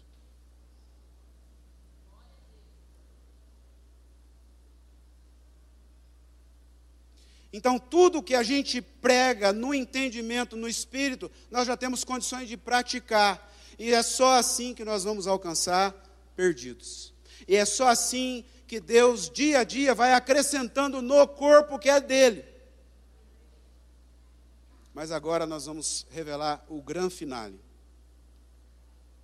[7.55, 12.57] Então, tudo que a gente prega no entendimento, no espírito, nós já temos condições de
[12.57, 13.49] praticar.
[13.79, 15.95] E é só assim que nós vamos alcançar
[16.35, 17.14] perdidos.
[17.47, 21.99] E é só assim que Deus, dia a dia, vai acrescentando no corpo que é
[22.01, 22.43] dele.
[24.93, 27.59] Mas agora nós vamos revelar o grande finale.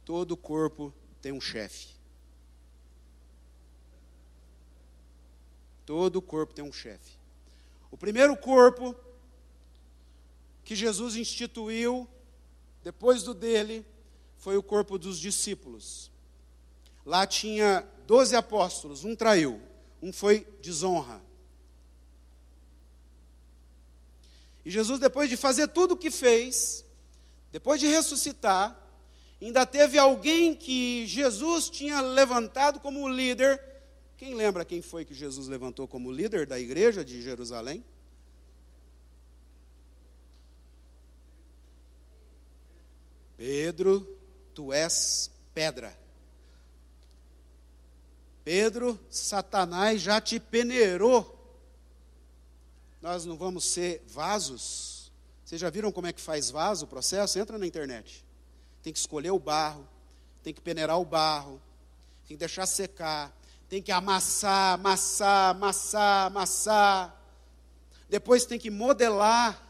[0.06, 1.90] Todo corpo tem um chefe.
[5.86, 7.18] Todo corpo tem um chefe.
[7.90, 8.96] O primeiro corpo
[10.64, 12.08] que Jesus instituiu,
[12.84, 13.86] depois do dele,
[14.38, 16.12] foi o corpo dos discípulos.
[17.06, 19.62] Lá tinha doze apóstolos, um traiu,
[20.02, 21.22] um foi desonra.
[24.66, 26.84] E Jesus, depois de fazer tudo o que fez,
[27.54, 28.78] depois de ressuscitar,
[29.42, 33.64] ainda teve alguém que Jesus tinha levantado como líder.
[34.18, 37.82] Quem lembra quem foi que Jesus levantou como líder da igreja de Jerusalém?
[43.38, 44.06] Pedro,
[44.54, 46.01] tu és pedra.
[48.44, 51.38] Pedro, Satanás já te peneirou.
[53.02, 55.12] Nós não vamos ser vasos.
[55.44, 57.38] Vocês já viram como é que faz vaso o processo?
[57.38, 58.26] Entra na internet.
[58.82, 59.88] Tem que escolher o barro,
[60.44, 61.62] tem que peneirar o barro,
[62.28, 63.36] tem que deixar secar,
[63.70, 67.22] tem que amassar, amassar, amassar, amassar.
[68.10, 69.62] Depois tem que modelar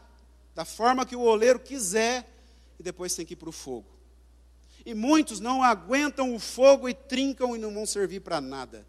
[0.54, 2.28] da forma que o oleiro quiser
[2.78, 3.91] e depois tem que ir para o fogo.
[4.84, 8.84] E muitos não aguentam o fogo e trincam e não vão servir para nada.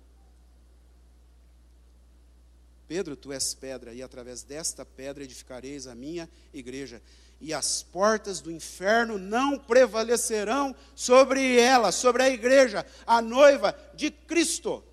[2.88, 7.02] Pedro, tu és pedra, e através desta pedra edificareis a minha igreja,
[7.40, 14.12] e as portas do inferno não prevalecerão sobre ela, sobre a igreja, a noiva de
[14.12, 14.84] Cristo.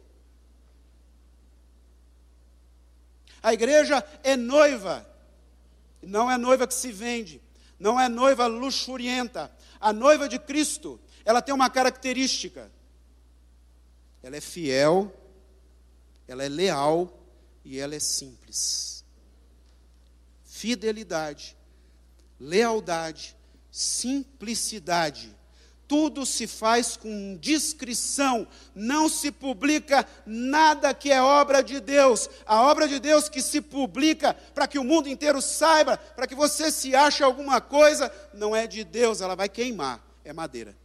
[3.43, 5.09] A igreja é noiva,
[6.03, 7.41] não é noiva que se vende,
[7.79, 9.51] não é noiva luxurienta.
[9.81, 12.71] A noiva de Cristo, ela tem uma característica.
[14.23, 15.13] Ela é fiel,
[16.29, 17.19] ela é leal
[17.65, 19.05] e ela é simples.
[20.45, 21.57] Fidelidade,
[22.39, 23.35] lealdade,
[23.71, 25.35] simplicidade
[25.91, 32.31] tudo se faz com discrição, não se publica nada que é obra de Deus.
[32.47, 36.35] A obra de Deus que se publica para que o mundo inteiro saiba, para que
[36.37, 40.79] você se ache alguma coisa, não é de Deus, ela vai queimar, é madeira.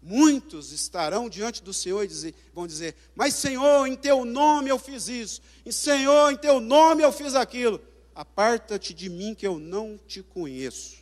[0.00, 5.08] Muitos estarão diante do Senhor e vão dizer: Mas Senhor, em teu nome eu fiz
[5.08, 7.82] isso, e Senhor, em teu nome eu fiz aquilo.
[8.14, 10.99] Aparta-te de mim que eu não te conheço.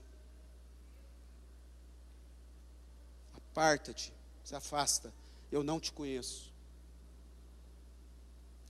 [3.59, 5.12] Aparta-te, se afasta,
[5.50, 6.52] eu não te conheço.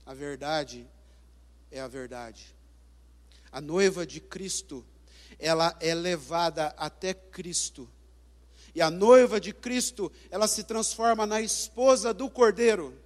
[0.03, 0.89] A verdade
[1.69, 2.55] é a verdade.
[3.51, 4.83] A noiva de Cristo,
[5.37, 7.87] ela é levada até Cristo.
[8.73, 12.99] E a noiva de Cristo, ela se transforma na esposa do Cordeiro.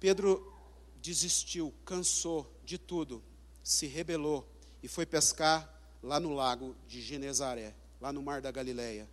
[0.00, 0.52] Pedro
[1.00, 3.22] desistiu, cansou de tudo,
[3.62, 4.44] se rebelou
[4.82, 9.08] e foi pescar lá no lago de Genezaré, lá no mar da Galileia.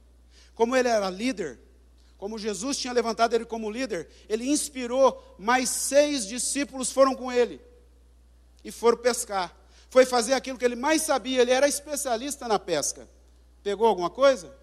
[0.55, 1.59] Como ele era líder,
[2.17, 7.59] como Jesus tinha levantado ele como líder, ele inspirou, mais seis discípulos foram com ele
[8.63, 9.55] e foram pescar.
[9.89, 13.09] Foi fazer aquilo que ele mais sabia, ele era especialista na pesca.
[13.61, 14.55] Pegou alguma coisa?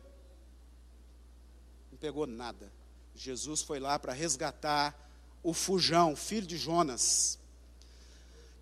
[1.90, 2.72] Não pegou nada.
[3.14, 4.98] Jesus foi lá para resgatar
[5.42, 7.38] o fujão, filho de Jonas.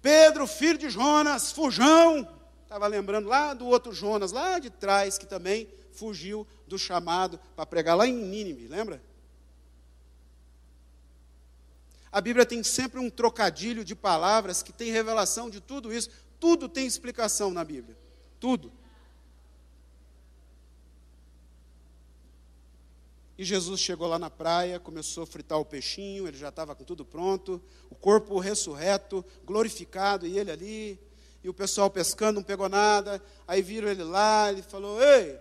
[0.02, 2.28] Pedro, filho de Jonas, fujão,
[2.68, 7.64] Estava lembrando lá do outro Jonas, lá de trás, que também fugiu do chamado para
[7.64, 9.02] pregar lá em Nínive, lembra?
[12.12, 16.10] A Bíblia tem sempre um trocadilho de palavras que tem revelação de tudo isso.
[16.38, 17.96] Tudo tem explicação na Bíblia.
[18.38, 18.70] Tudo.
[23.38, 26.84] E Jesus chegou lá na praia, começou a fritar o peixinho, ele já estava com
[26.84, 31.07] tudo pronto, o corpo ressurreto, glorificado, e ele ali,
[31.42, 33.22] e o pessoal pescando não pegou nada.
[33.46, 35.38] Aí viram ele lá, ele falou: Ei,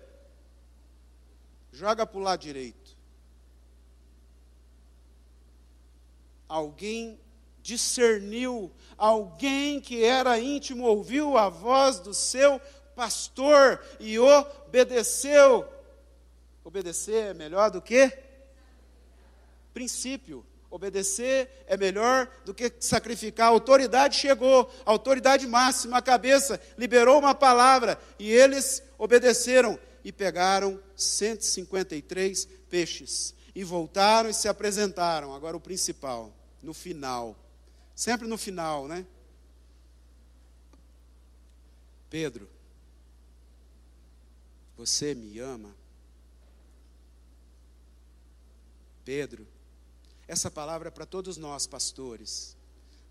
[1.72, 2.96] joga para o lado direito.
[6.48, 7.20] Alguém
[7.62, 12.62] discerniu, alguém que era íntimo ouviu a voz do seu
[12.96, 15.68] pastor e obedeceu.
[16.64, 18.12] Obedecer é melhor do que
[19.74, 20.46] princípio.
[20.70, 23.48] Obedecer é melhor do que sacrificar.
[23.48, 30.12] A autoridade chegou, a autoridade máxima, a cabeça, liberou uma palavra e eles obedeceram e
[30.12, 35.34] pegaram 153 peixes e voltaram e se apresentaram.
[35.34, 37.36] Agora o principal, no final.
[37.96, 39.06] Sempre no final, né?
[42.10, 42.48] Pedro,
[44.78, 45.76] você me ama?
[49.04, 49.48] Pedro,
[50.28, 52.56] essa palavra é para todos nós, pastores,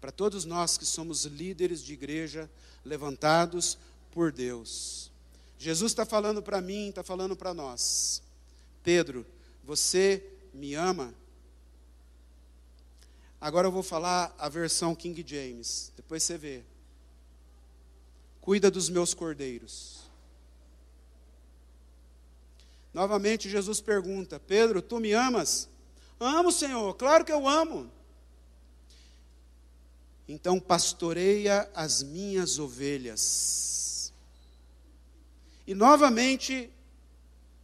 [0.00, 2.50] para todos nós que somos líderes de igreja
[2.84, 3.78] levantados
[4.10, 5.10] por Deus.
[5.58, 8.22] Jesus está falando para mim, está falando para nós.
[8.82, 9.26] Pedro,
[9.64, 11.14] você me ama.
[13.40, 16.62] Agora eu vou falar a versão King James, depois você vê.
[18.40, 20.02] Cuida dos meus cordeiros.
[22.92, 25.68] Novamente Jesus pergunta: Pedro, tu me amas?
[26.18, 27.90] Amo, Senhor, claro que eu amo.
[30.28, 34.12] Então pastoreia as minhas ovelhas.
[35.66, 36.70] E novamente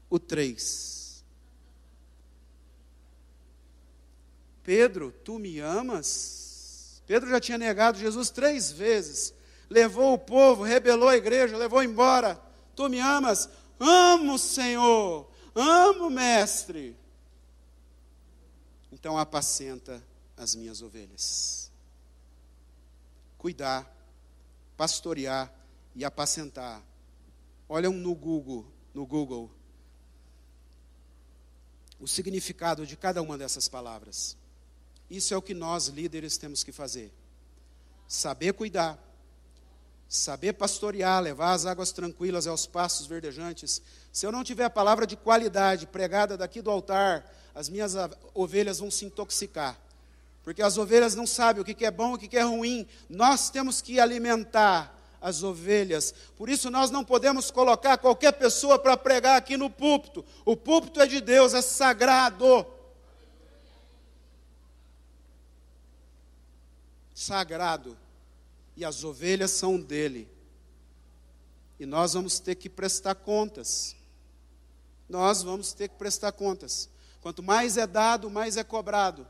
[0.09, 1.25] o 3.
[4.63, 7.03] Pedro, tu me amas?
[7.07, 9.35] Pedro já tinha negado Jesus três vezes.
[9.69, 12.41] Levou o povo, rebelou a igreja, levou embora.
[12.77, 13.49] Tu me amas?
[13.81, 15.29] Amo, Senhor.
[15.55, 16.97] Amo, Mestre.
[19.03, 20.03] Então apacenta
[20.37, 21.73] as minhas ovelhas
[23.43, 23.93] cuidar,
[24.77, 25.53] pastorear
[25.97, 26.81] e apacentar.
[27.69, 29.51] Olham no Google, no Google,
[31.99, 34.37] o significado de cada uma dessas palavras.
[35.11, 37.13] Isso é o que nós líderes temos que fazer.
[38.07, 38.97] Saber cuidar,
[40.09, 43.83] saber pastorear, levar as águas tranquilas aos pastos verdejantes.
[44.13, 47.95] Se eu não tiver a palavra de qualidade pregada daqui do altar, as minhas
[48.35, 49.77] ovelhas vão se intoxicar
[50.43, 52.87] porque as ovelhas não sabem o que é bom e o que é ruim.
[53.09, 56.13] Nós temos que alimentar as ovelhas.
[56.37, 60.25] Por isso nós não podemos colocar qualquer pessoa para pregar aqui no púlpito.
[60.45, 62.67] O púlpito é de Deus, é sagrado.
[67.15, 67.97] Sagrado.
[68.77, 70.29] E as ovelhas são dele.
[71.79, 73.95] E nós vamos ter que prestar contas.
[75.13, 76.89] Nós vamos ter que prestar contas.
[77.21, 79.29] Quanto mais é dado, mais é cobrado.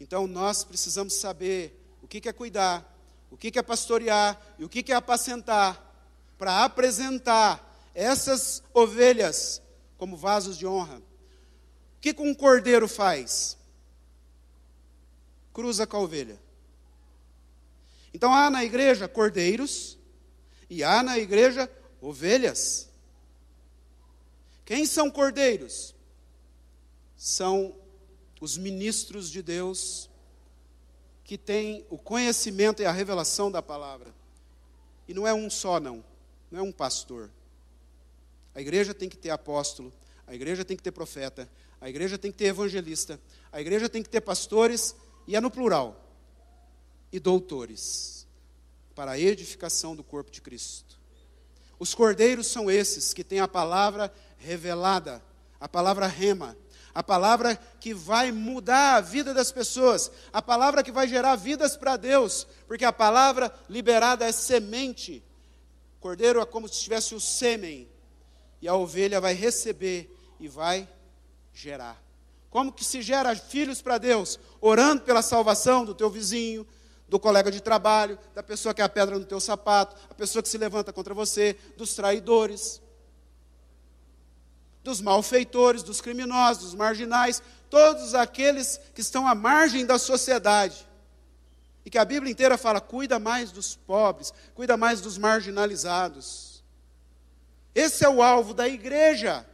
[0.00, 2.90] Então nós precisamos saber o que é cuidar,
[3.30, 5.94] o que é pastorear e o que é apacentar,
[6.38, 9.60] para apresentar essas ovelhas
[9.98, 10.96] como vasos de honra.
[10.96, 13.58] O que um cordeiro faz?
[15.52, 16.40] Cruza com a ovelha.
[18.14, 19.98] Então há na igreja cordeiros
[20.70, 22.90] e há na igreja ovelhas.
[24.64, 25.94] Quem são cordeiros?
[27.16, 27.74] São
[28.40, 30.10] os ministros de Deus
[31.24, 34.12] que têm o conhecimento e a revelação da palavra.
[35.06, 36.04] E não é um só, não.
[36.50, 37.30] Não é um pastor.
[38.54, 39.92] A igreja tem que ter apóstolo,
[40.26, 41.48] a igreja tem que ter profeta,
[41.80, 43.18] a igreja tem que ter evangelista,
[43.50, 44.94] a igreja tem que ter pastores,
[45.26, 46.04] e é no plural,
[47.10, 48.26] e doutores,
[48.94, 51.00] para a edificação do corpo de Cristo.
[51.78, 55.22] Os cordeiros são esses que têm a palavra revelada,
[55.60, 56.56] a palavra rema,
[56.92, 61.76] a palavra que vai mudar a vida das pessoas, a palavra que vai gerar vidas
[61.76, 65.22] para Deus, porque a palavra liberada é semente.
[66.00, 67.88] Cordeiro é como se tivesse o sêmen,
[68.60, 70.88] e a ovelha vai receber e vai
[71.54, 72.02] gerar.
[72.50, 74.38] Como que se gera filhos para Deus?
[74.60, 76.66] Orando pela salvação do teu vizinho,
[77.08, 80.42] do colega de trabalho, da pessoa que é a pedra no teu sapato, a pessoa
[80.42, 82.82] que se levanta contra você, dos traidores
[84.82, 90.86] dos malfeitores, dos criminosos, dos marginais, todos aqueles que estão à margem da sociedade.
[91.84, 96.62] E que a Bíblia inteira fala: cuida mais dos pobres, cuida mais dos marginalizados.
[97.74, 99.46] Esse é o alvo da igreja.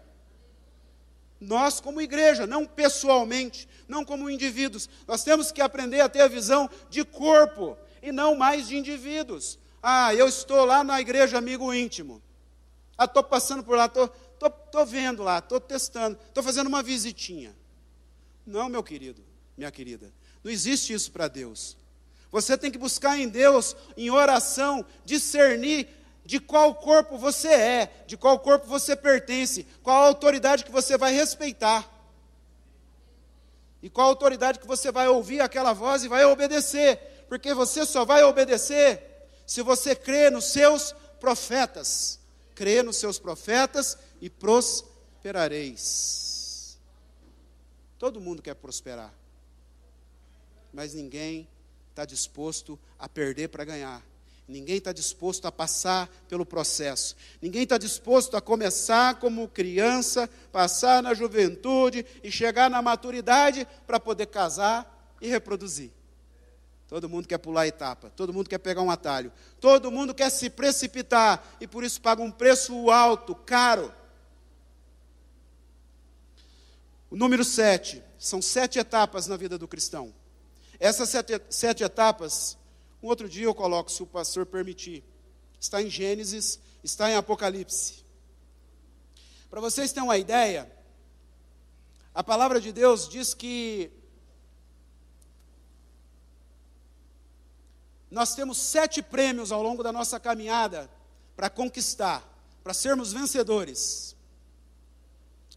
[1.40, 6.28] Nós, como igreja, não pessoalmente, não como indivíduos, nós temos que aprender a ter a
[6.28, 9.56] visão de corpo e não mais de indivíduos.
[9.80, 12.20] Ah, eu estou lá na igreja amigo íntimo.
[12.96, 14.12] Ah, estou passando por lá, estou
[14.46, 17.54] Estou vendo lá, estou testando, estou fazendo uma visitinha.
[18.46, 19.22] Não, meu querido,
[19.56, 20.12] minha querida,
[20.42, 21.76] não existe isso para Deus.
[22.30, 25.88] Você tem que buscar em Deus, em oração, discernir
[26.24, 31.12] de qual corpo você é, de qual corpo você pertence, qual autoridade que você vai
[31.12, 31.90] respeitar.
[33.82, 38.04] E qual autoridade que você vai ouvir aquela voz e vai obedecer, porque você só
[38.04, 39.02] vai obedecer
[39.46, 42.18] se você crê nos seus profetas.
[42.54, 46.78] Crê nos seus profetas e prosperareis.
[47.98, 49.12] Todo mundo quer prosperar,
[50.72, 51.48] mas ninguém
[51.90, 54.02] está disposto a perder para ganhar.
[54.46, 57.14] Ninguém está disposto a passar pelo processo.
[57.42, 64.00] Ninguém está disposto a começar como criança, passar na juventude e chegar na maturidade para
[64.00, 65.90] poder casar e reproduzir.
[66.88, 70.30] Todo mundo quer pular a etapa, todo mundo quer pegar um atalho, todo mundo quer
[70.30, 73.92] se precipitar e por isso paga um preço alto, caro.
[77.10, 80.14] O número sete, são sete etapas na vida do cristão.
[80.78, 82.56] Essas sete, sete etapas,
[83.02, 85.02] um outro dia eu coloco, se o pastor permitir.
[85.60, 88.04] Está em Gênesis, está em Apocalipse.
[89.50, 90.70] Para vocês terem uma ideia,
[92.18, 93.92] A palavra de Deus diz que
[98.10, 100.90] nós temos sete prêmios ao longo da nossa caminhada
[101.36, 102.26] para conquistar,
[102.64, 104.16] para sermos vencedores.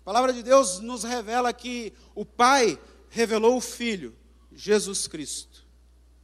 [0.02, 4.16] A palavra de Deus nos revela que o Pai revelou o Filho,
[4.52, 5.64] Jesus Cristo,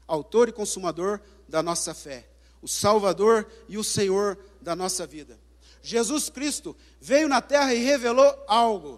[0.07, 2.27] autor e consumador da nossa fé,
[2.59, 5.39] o Salvador e o Senhor da nossa vida.
[5.83, 8.95] Jesus Cristo veio na terra e revelou algo.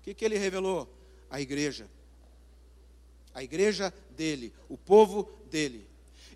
[0.00, 0.88] O que, que ele revelou?
[1.28, 1.86] A igreja.
[3.34, 5.86] A igreja dele, o povo dele.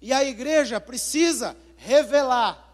[0.03, 2.69] E a igreja precisa revelar.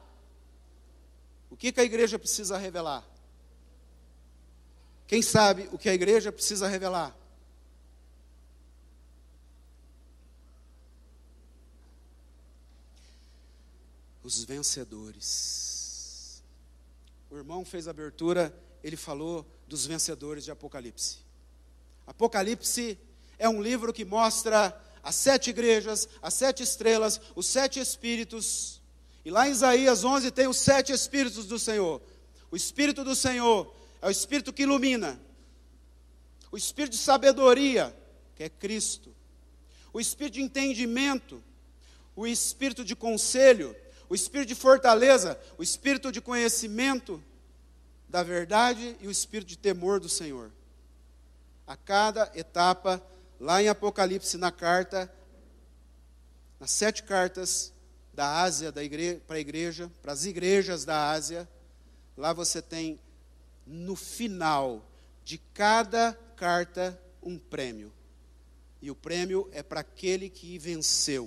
[1.48, 3.06] O que, que a igreja precisa revelar?
[5.06, 7.16] Quem sabe o que a igreja precisa revelar?
[14.22, 16.42] Os vencedores.
[17.30, 18.52] O irmão fez a abertura,
[18.82, 21.18] ele falou dos vencedores de Apocalipse.
[22.04, 22.98] Apocalipse
[23.38, 28.82] é um livro que mostra as sete igrejas, as sete estrelas, os sete espíritos.
[29.24, 32.02] E lá em Isaías 11 tem os sete espíritos do Senhor.
[32.50, 35.20] O espírito do Senhor é o espírito que ilumina.
[36.50, 37.94] O espírito de sabedoria,
[38.34, 39.14] que é Cristo.
[39.92, 41.42] O espírito de entendimento,
[42.14, 43.74] o espírito de conselho,
[44.08, 47.22] o espírito de fortaleza, o espírito de conhecimento
[48.08, 50.52] da verdade e o espírito de temor do Senhor.
[51.66, 53.02] A cada etapa
[53.40, 55.12] lá em Apocalipse, na carta,
[56.58, 57.72] nas sete cartas
[58.14, 61.48] da Ásia para a igreja, para as igrejas da Ásia,
[62.16, 62.98] lá você tem
[63.66, 64.88] no final
[65.24, 67.92] de cada carta um prêmio.
[68.80, 71.24] E o prêmio é para aquele que venceu.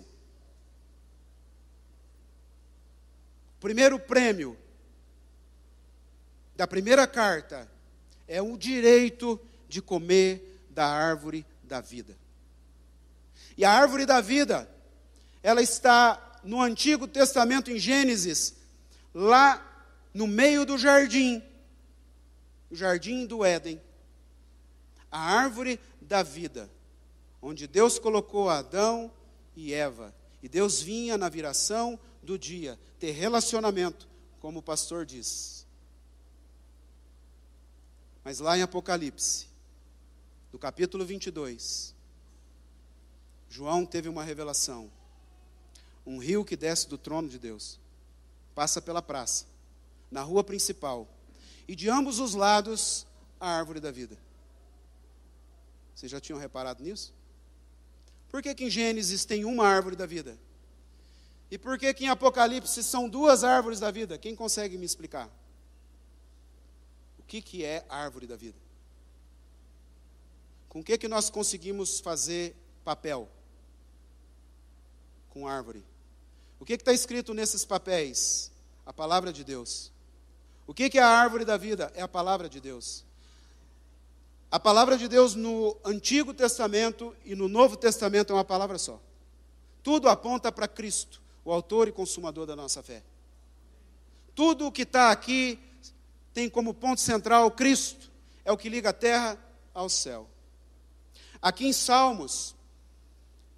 [3.58, 4.58] O primeiro prêmio
[6.56, 7.70] da primeira carta
[8.28, 12.18] é o direito de comer da árvore da vida.
[13.58, 14.70] E a árvore da vida,
[15.44, 18.56] ela está no Antigo Testamento, em Gênesis,
[19.14, 19.66] lá
[20.14, 21.44] no meio do jardim,
[22.70, 23.82] o jardim do Éden,
[25.12, 26.70] a árvore da vida,
[27.42, 29.12] onde Deus colocou Adão
[29.56, 30.14] e Eva.
[30.42, 34.08] E Deus vinha na viração do dia ter relacionamento,
[34.40, 35.66] como o pastor diz.
[38.24, 39.48] Mas lá em Apocalipse,
[40.52, 41.96] do capítulo 22,
[43.50, 44.92] João teve uma revelação.
[46.06, 47.80] Um rio que desce do trono de Deus,
[48.56, 49.46] passa pela praça,
[50.10, 51.08] na rua principal,
[51.70, 53.06] e de ambos os lados
[53.40, 54.18] a árvore da vida.
[55.94, 57.14] Vocês já tinham reparado nisso?
[58.28, 60.36] Por que, que em Gênesis tem uma árvore da vida?
[61.52, 64.18] E por que, que em Apocalipse são duas árvores da vida?
[64.18, 65.30] Quem consegue me explicar?
[67.20, 68.58] O que, que é árvore da vida?
[70.70, 73.30] Com o que, que nós conseguimos fazer papel?
[75.30, 75.86] Com árvore.
[76.60, 78.52] O que está escrito nesses papéis?
[78.88, 79.92] A palavra de Deus.
[80.70, 81.92] O que, é a árvore da vida?
[81.96, 83.04] É a palavra de Deus.
[84.52, 89.02] A palavra de Deus no Antigo Testamento e no Novo Testamento é uma palavra só.
[89.82, 93.02] Tudo aponta para Cristo, o autor e consumador da nossa fé.
[94.36, 95.58] Tudo o que está aqui
[96.36, 98.12] tem como ponto central Cristo,
[98.46, 99.40] é o que liga a terra
[99.74, 100.30] ao céu.
[101.42, 102.54] Aqui em Salmos,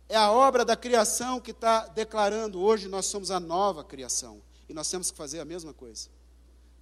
[0.08, 4.42] é a obra da criação que está declarando hoje nós somos a nova criação.
[4.70, 6.08] E nós temos que fazer a mesma coisa.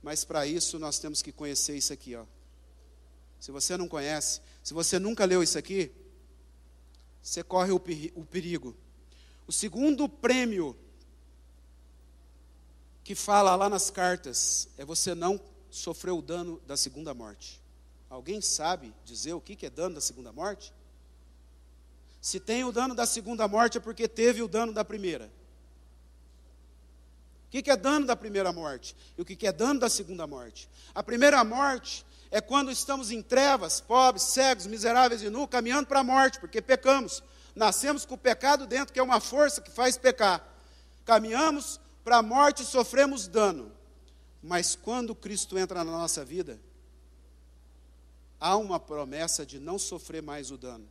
[0.02, 2.26] Mas para isso nós temos que conhecer isso aqui, ó.
[3.40, 5.92] Se você não conhece, se você nunca leu isso aqui,
[7.22, 8.76] você corre o perigo.
[9.48, 10.76] O segundo prêmio
[13.04, 15.40] que fala lá nas cartas é você não
[15.70, 17.62] sofrer o dano da segunda morte.
[18.10, 20.74] Alguém sabe dizer o que é dano da segunda morte?
[22.22, 25.32] Se tem o dano da segunda morte é porque teve o dano da primeira.
[27.50, 28.96] O que é dano da primeira morte?
[29.18, 30.70] E o que é dano da segunda morte?
[30.94, 36.02] A primeira morte é quando estamos em trevas, pobres, cegos, miseráveis e nu, caminhando para
[36.02, 37.24] a morte, porque pecamos.
[37.56, 40.48] Nascemos com o pecado dentro, que é uma força que faz pecar.
[41.06, 43.72] Caminhamos para a morte e sofremos dano.
[44.44, 46.60] Mas quando Cristo entra na nossa vida,
[48.40, 50.88] há uma promessa de não sofrer mais o dano.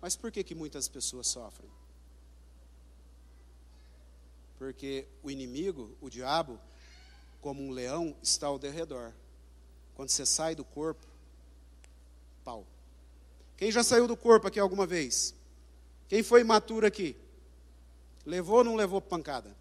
[0.00, 1.68] Mas por que, que muitas pessoas sofrem?
[4.58, 6.58] Porque o inimigo, o diabo,
[7.40, 9.12] como um leão, está ao derredor.
[9.94, 11.06] Quando você sai do corpo,
[12.44, 12.66] pau.
[13.56, 15.34] Quem já saiu do corpo aqui alguma vez?
[16.08, 17.16] Quem foi imaturo aqui?
[18.24, 19.56] Levou ou não levou pancada?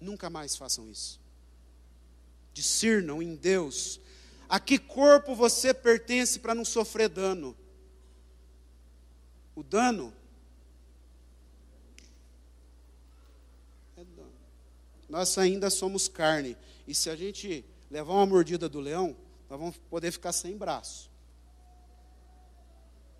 [0.00, 1.20] Nunca mais façam isso.
[2.52, 4.00] Discernam em Deus
[4.48, 7.56] a que corpo você pertence para não sofrer dano.
[9.54, 10.12] O dano
[13.96, 14.32] é dano.
[15.08, 16.56] Nós ainda somos carne.
[16.86, 19.16] E se a gente levar uma mordida do leão,
[19.48, 21.10] nós vamos poder ficar sem braço.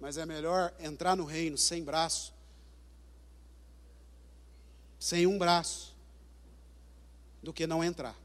[0.01, 2.35] Mas é melhor entrar no reino sem braço,
[4.99, 5.95] sem um braço,
[7.43, 8.17] do que não entrar.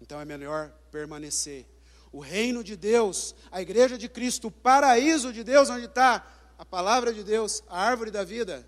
[0.00, 1.66] Então é melhor permanecer.
[2.10, 6.26] O reino de Deus, a igreja de Cristo, o paraíso de Deus, onde está
[6.58, 8.66] a palavra de Deus, a árvore da vida,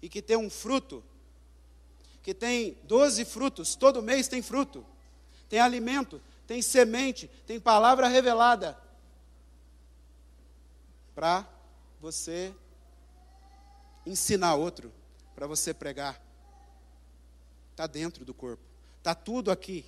[0.00, 1.04] e que tem um fruto,
[2.22, 4.84] que tem doze frutos, todo mês tem fruto,
[5.48, 8.78] tem alimento, tem semente, tem palavra revelada
[11.14, 11.46] para
[12.00, 12.54] você
[14.06, 14.92] ensinar outro,
[15.34, 16.20] para você pregar.
[17.72, 18.62] Está dentro do corpo,
[18.98, 19.84] está tudo aqui.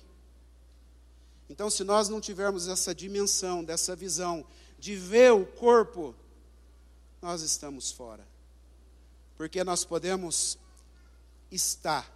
[1.49, 4.45] Então, se nós não tivermos essa dimensão, dessa visão
[4.79, 6.15] de ver o corpo,
[7.21, 8.27] nós estamos fora.
[9.37, 10.57] Porque nós podemos
[11.51, 12.14] estar.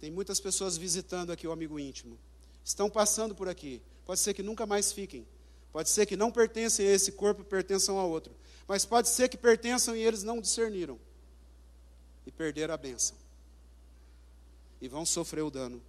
[0.00, 2.18] Tem muitas pessoas visitando aqui o amigo íntimo.
[2.64, 3.82] Estão passando por aqui.
[4.06, 5.26] Pode ser que nunca mais fiquem.
[5.72, 8.34] Pode ser que não pertencem a esse corpo pertençam a outro.
[8.66, 10.98] Mas pode ser que pertençam e eles não discerniram.
[12.26, 13.16] E perderam a bênção.
[14.80, 15.82] E vão sofrer o dano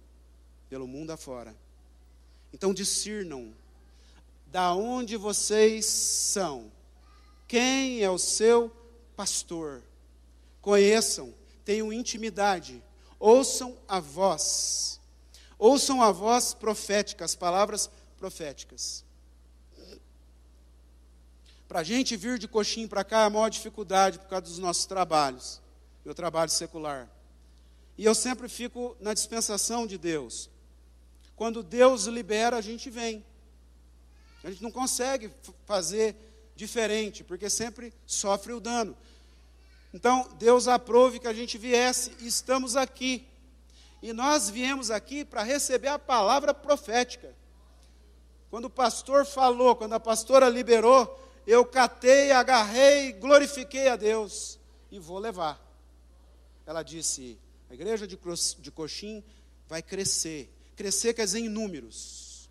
[0.68, 1.56] pelo mundo afora.
[2.52, 3.52] Então discernam
[4.46, 6.70] da onde vocês são.
[7.48, 8.70] Quem é o seu
[9.16, 9.82] pastor?
[10.60, 11.34] Conheçam,
[11.64, 12.82] tenham intimidade,
[13.22, 15.00] ouçam a voz.
[15.56, 19.04] Ouçam a voz profética, as palavras proféticas.
[21.68, 24.58] Para a gente vir de coxinho para cá é a maior dificuldade por causa dos
[24.58, 25.62] nossos trabalhos,
[26.04, 27.08] meu trabalho secular.
[27.96, 30.50] E eu sempre fico na dispensação de Deus.
[31.36, 33.24] Quando Deus libera, a gente vem.
[34.42, 35.30] A gente não consegue
[35.64, 36.16] fazer
[36.56, 38.96] diferente, porque sempre sofre o dano.
[39.92, 43.26] Então, Deus aprove que a gente viesse e estamos aqui.
[44.00, 47.34] E nós viemos aqui para receber a palavra profética.
[48.50, 54.58] Quando o pastor falou, quando a pastora liberou, eu catei, agarrei, glorifiquei a Deus
[54.90, 55.60] e vou levar.
[56.66, 57.38] Ela disse:
[57.70, 58.18] a igreja de,
[58.58, 59.22] de Coxim
[59.68, 62.50] vai crescer crescer, quer dizer, em números,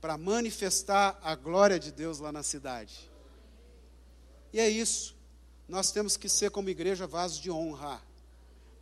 [0.00, 3.10] para manifestar a glória de Deus lá na cidade.
[4.52, 5.14] E é isso.
[5.70, 8.02] Nós temos que ser, como igreja, vasos de honra,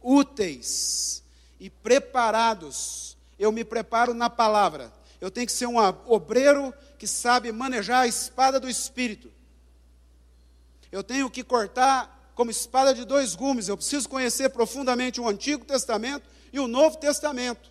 [0.03, 1.23] úteis
[1.61, 3.15] e preparados.
[3.39, 4.91] Eu me preparo na palavra.
[5.21, 5.77] Eu tenho que ser um
[6.07, 9.31] obreiro que sabe manejar a espada do Espírito.
[10.91, 13.69] Eu tenho que cortar como espada de dois gumes.
[13.69, 17.71] Eu preciso conhecer profundamente o Antigo Testamento e o Novo Testamento.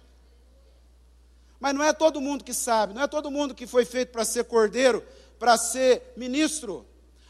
[1.59, 4.23] Mas não é todo mundo que sabe, não é todo mundo que foi feito para
[4.23, 5.03] ser cordeiro,
[5.39, 6.85] para ser ministro.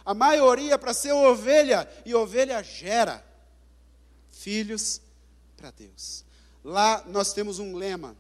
[0.08, 3.22] A maioria para ser ovelha, e ovelha gera
[4.32, 5.02] filhos
[5.58, 6.24] para Deus.
[6.64, 8.16] Lá nós temos um lema: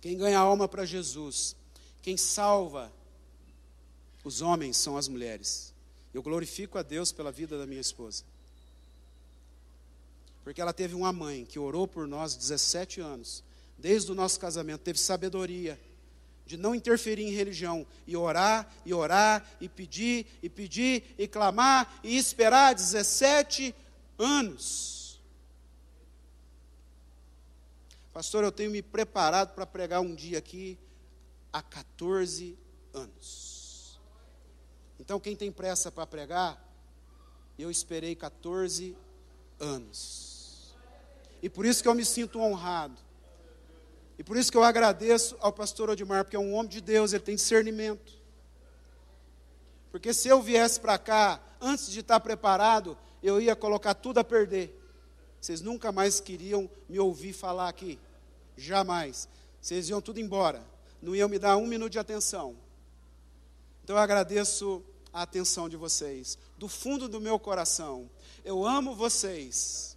[0.00, 1.56] quem ganha alma para Jesus,
[2.00, 2.92] quem salva
[4.22, 5.74] os homens são as mulheres.
[6.14, 8.22] Eu glorifico a Deus pela vida da minha esposa.
[10.44, 13.42] Porque ela teve uma mãe que orou por nós 17 anos,
[13.76, 15.76] desde o nosso casamento, teve sabedoria
[16.50, 22.00] de não interferir em religião e orar e orar e pedir e pedir e clamar
[22.02, 23.72] e esperar 17
[24.18, 25.20] anos.
[28.12, 30.76] Pastor, eu tenho me preparado para pregar um dia aqui
[31.52, 32.58] há 14
[32.92, 34.00] anos.
[34.98, 36.60] Então, quem tem pressa para pregar,
[37.56, 38.96] eu esperei 14
[39.60, 40.74] anos.
[41.40, 43.00] E por isso que eu me sinto honrado.
[44.20, 47.14] E por isso que eu agradeço ao pastor Odimar, porque é um homem de Deus,
[47.14, 48.12] ele tem discernimento.
[49.90, 54.22] Porque se eu viesse para cá, antes de estar preparado, eu ia colocar tudo a
[54.22, 54.78] perder.
[55.40, 57.98] Vocês nunca mais queriam me ouvir falar aqui.
[58.58, 59.26] Jamais.
[59.58, 60.62] Vocês iam tudo embora.
[61.00, 62.54] Não iam me dar um minuto de atenção.
[63.82, 66.36] Então eu agradeço a atenção de vocês.
[66.58, 68.10] Do fundo do meu coração.
[68.44, 69.96] Eu amo vocês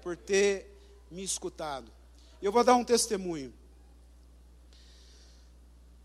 [0.00, 0.74] por ter
[1.10, 1.94] me escutado.
[2.40, 3.52] Eu vou dar um testemunho.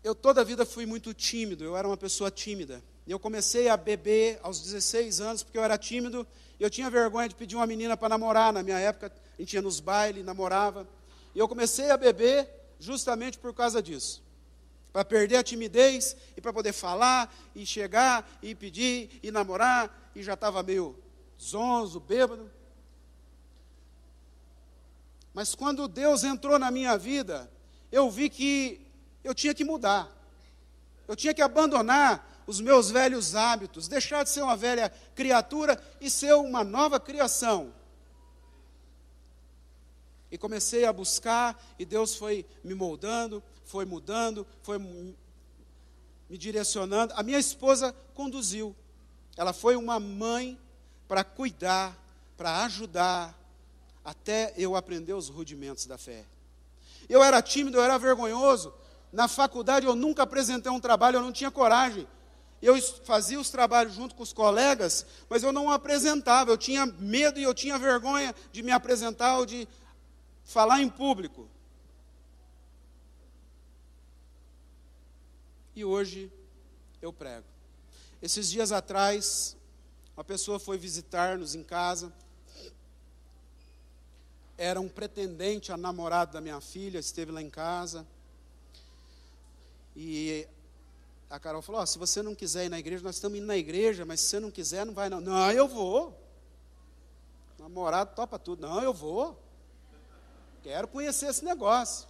[0.02, 2.82] Eu toda a vida fui muito tímido, eu era uma pessoa tímida.
[3.06, 6.26] Eu comecei a beber aos 16 anos porque eu era tímido
[6.62, 8.52] eu tinha vergonha de pedir uma menina para namorar.
[8.52, 10.86] Na minha época, a gente ia nos bailes, namorava.
[11.34, 14.22] E eu comecei a beber justamente por causa disso.
[14.92, 20.12] Para perder a timidez e para poder falar e chegar e pedir e namorar.
[20.14, 20.96] E já estava meio
[21.40, 22.48] zonzo, bêbado.
[25.34, 27.50] Mas quando Deus entrou na minha vida,
[27.90, 28.86] eu vi que
[29.24, 30.10] eu tinha que mudar.
[31.08, 36.10] Eu tinha que abandonar os meus velhos hábitos, deixar de ser uma velha criatura e
[36.10, 37.72] ser uma nova criação.
[40.30, 45.16] E comecei a buscar, e Deus foi me moldando, foi mudando, foi me
[46.38, 47.12] direcionando.
[47.14, 48.74] A minha esposa conduziu.
[49.36, 50.58] Ela foi uma mãe
[51.06, 51.96] para cuidar,
[52.36, 53.38] para ajudar,
[54.04, 56.24] até eu aprender os rudimentos da fé.
[57.08, 58.72] Eu era tímido, eu era vergonhoso.
[59.12, 62.06] Na faculdade eu nunca apresentei um trabalho, eu não tinha coragem.
[62.60, 66.50] Eu fazia os trabalhos junto com os colegas, mas eu não apresentava.
[66.50, 69.68] Eu tinha medo e eu tinha vergonha de me apresentar ou de
[70.44, 71.48] falar em público.
[75.74, 76.30] E hoje
[77.00, 77.46] eu prego.
[78.20, 79.56] Esses dias atrás,
[80.16, 82.12] uma pessoa foi visitar-nos em casa.
[84.62, 88.06] Era um pretendente a namorado da minha filha, esteve lá em casa.
[89.96, 90.46] E
[91.28, 93.56] a Carol falou: oh, se você não quiser ir na igreja, nós estamos indo na
[93.56, 95.20] igreja, mas se você não quiser, não vai não.
[95.20, 96.16] Não, eu vou.
[97.58, 98.64] namorado topa tudo.
[98.64, 99.36] Não, eu vou.
[100.62, 102.06] Quero conhecer esse negócio.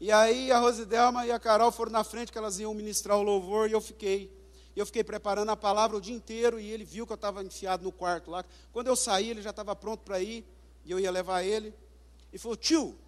[0.00, 3.22] E aí a Rosidelma e a Carol foram na frente que elas iam ministrar o
[3.22, 4.34] louvor e eu fiquei.
[4.74, 7.84] Eu fiquei preparando a palavra o dia inteiro e ele viu que eu estava enfiado
[7.84, 8.42] no quarto lá.
[8.72, 10.46] Quando eu saí, ele já estava pronto para ir
[10.84, 11.74] e eu ia levar ele.
[12.32, 12.98] E falou: Tio,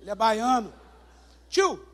[0.00, 0.72] ele é baiano.
[1.48, 1.86] Tio,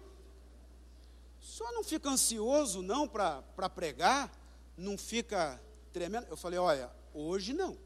[1.41, 4.31] só não fica ansioso não para pregar?
[4.77, 5.61] Não fica
[5.93, 6.27] tremendo?
[6.31, 7.77] Eu falei: Olha, hoje não.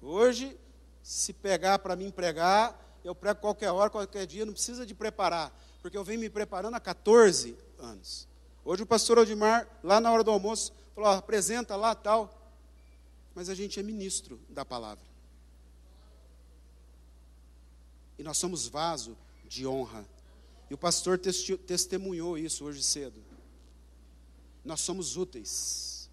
[0.00, 0.58] Hoje
[1.02, 5.50] se pegar para mim pregar, eu prego qualquer hora, qualquer dia, não precisa de preparar,
[5.80, 8.28] porque eu venho me preparando há 14 anos.
[8.64, 12.34] Hoje o pastor Odimar, lá na hora do almoço, falou: apresenta lá tal.
[13.34, 15.04] Mas a gente é ministro da palavra.
[18.18, 19.16] E nós somos vaso
[19.48, 20.04] de honra.
[20.70, 23.22] E o pastor testemunhou isso hoje cedo.
[24.64, 26.10] Nós somos úteis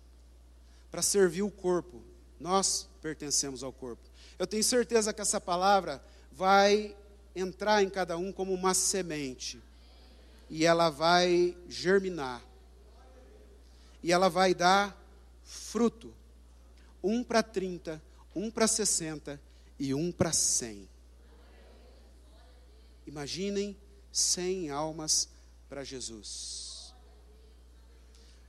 [0.89, 2.01] para servir o corpo.
[2.39, 4.03] Nós pertencemos ao corpo.
[4.37, 6.95] Eu tenho certeza que essa palavra vai
[7.35, 9.61] entrar em cada um como uma semente.
[10.49, 12.41] E ela vai germinar.
[14.01, 14.95] E ela vai dar
[15.43, 16.13] fruto.
[17.03, 18.01] Um para 30,
[18.35, 19.39] um para 60
[19.77, 20.87] e um para 100.
[23.05, 23.77] Imaginem
[24.11, 25.29] 100 almas
[25.69, 26.93] para Jesus.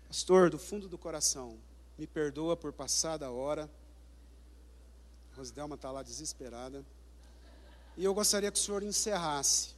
[0.06, 1.58] Pastor, do fundo do coração,
[1.98, 3.70] me perdoa por passar da hora.
[5.36, 6.84] Rosdelma está lá desesperada.
[7.96, 9.74] E eu gostaria que o senhor encerrasse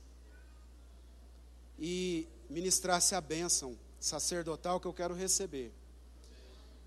[1.79, 5.73] e ministrasse a bênção sacerdotal que eu quero receber.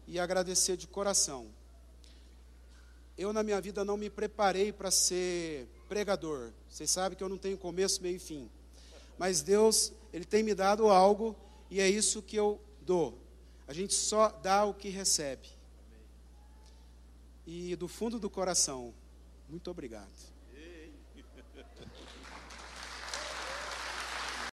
[0.07, 1.47] E agradecer de coração.
[3.17, 6.53] Eu, na minha vida, não me preparei para ser pregador.
[6.69, 8.49] Vocês sabem que eu não tenho começo, meio e fim.
[9.17, 11.35] Mas Deus, Ele tem me dado algo
[11.69, 13.19] e é isso que eu dou.
[13.67, 15.49] A gente só dá o que recebe.
[17.45, 18.93] E do fundo do coração,
[19.49, 20.30] muito obrigado.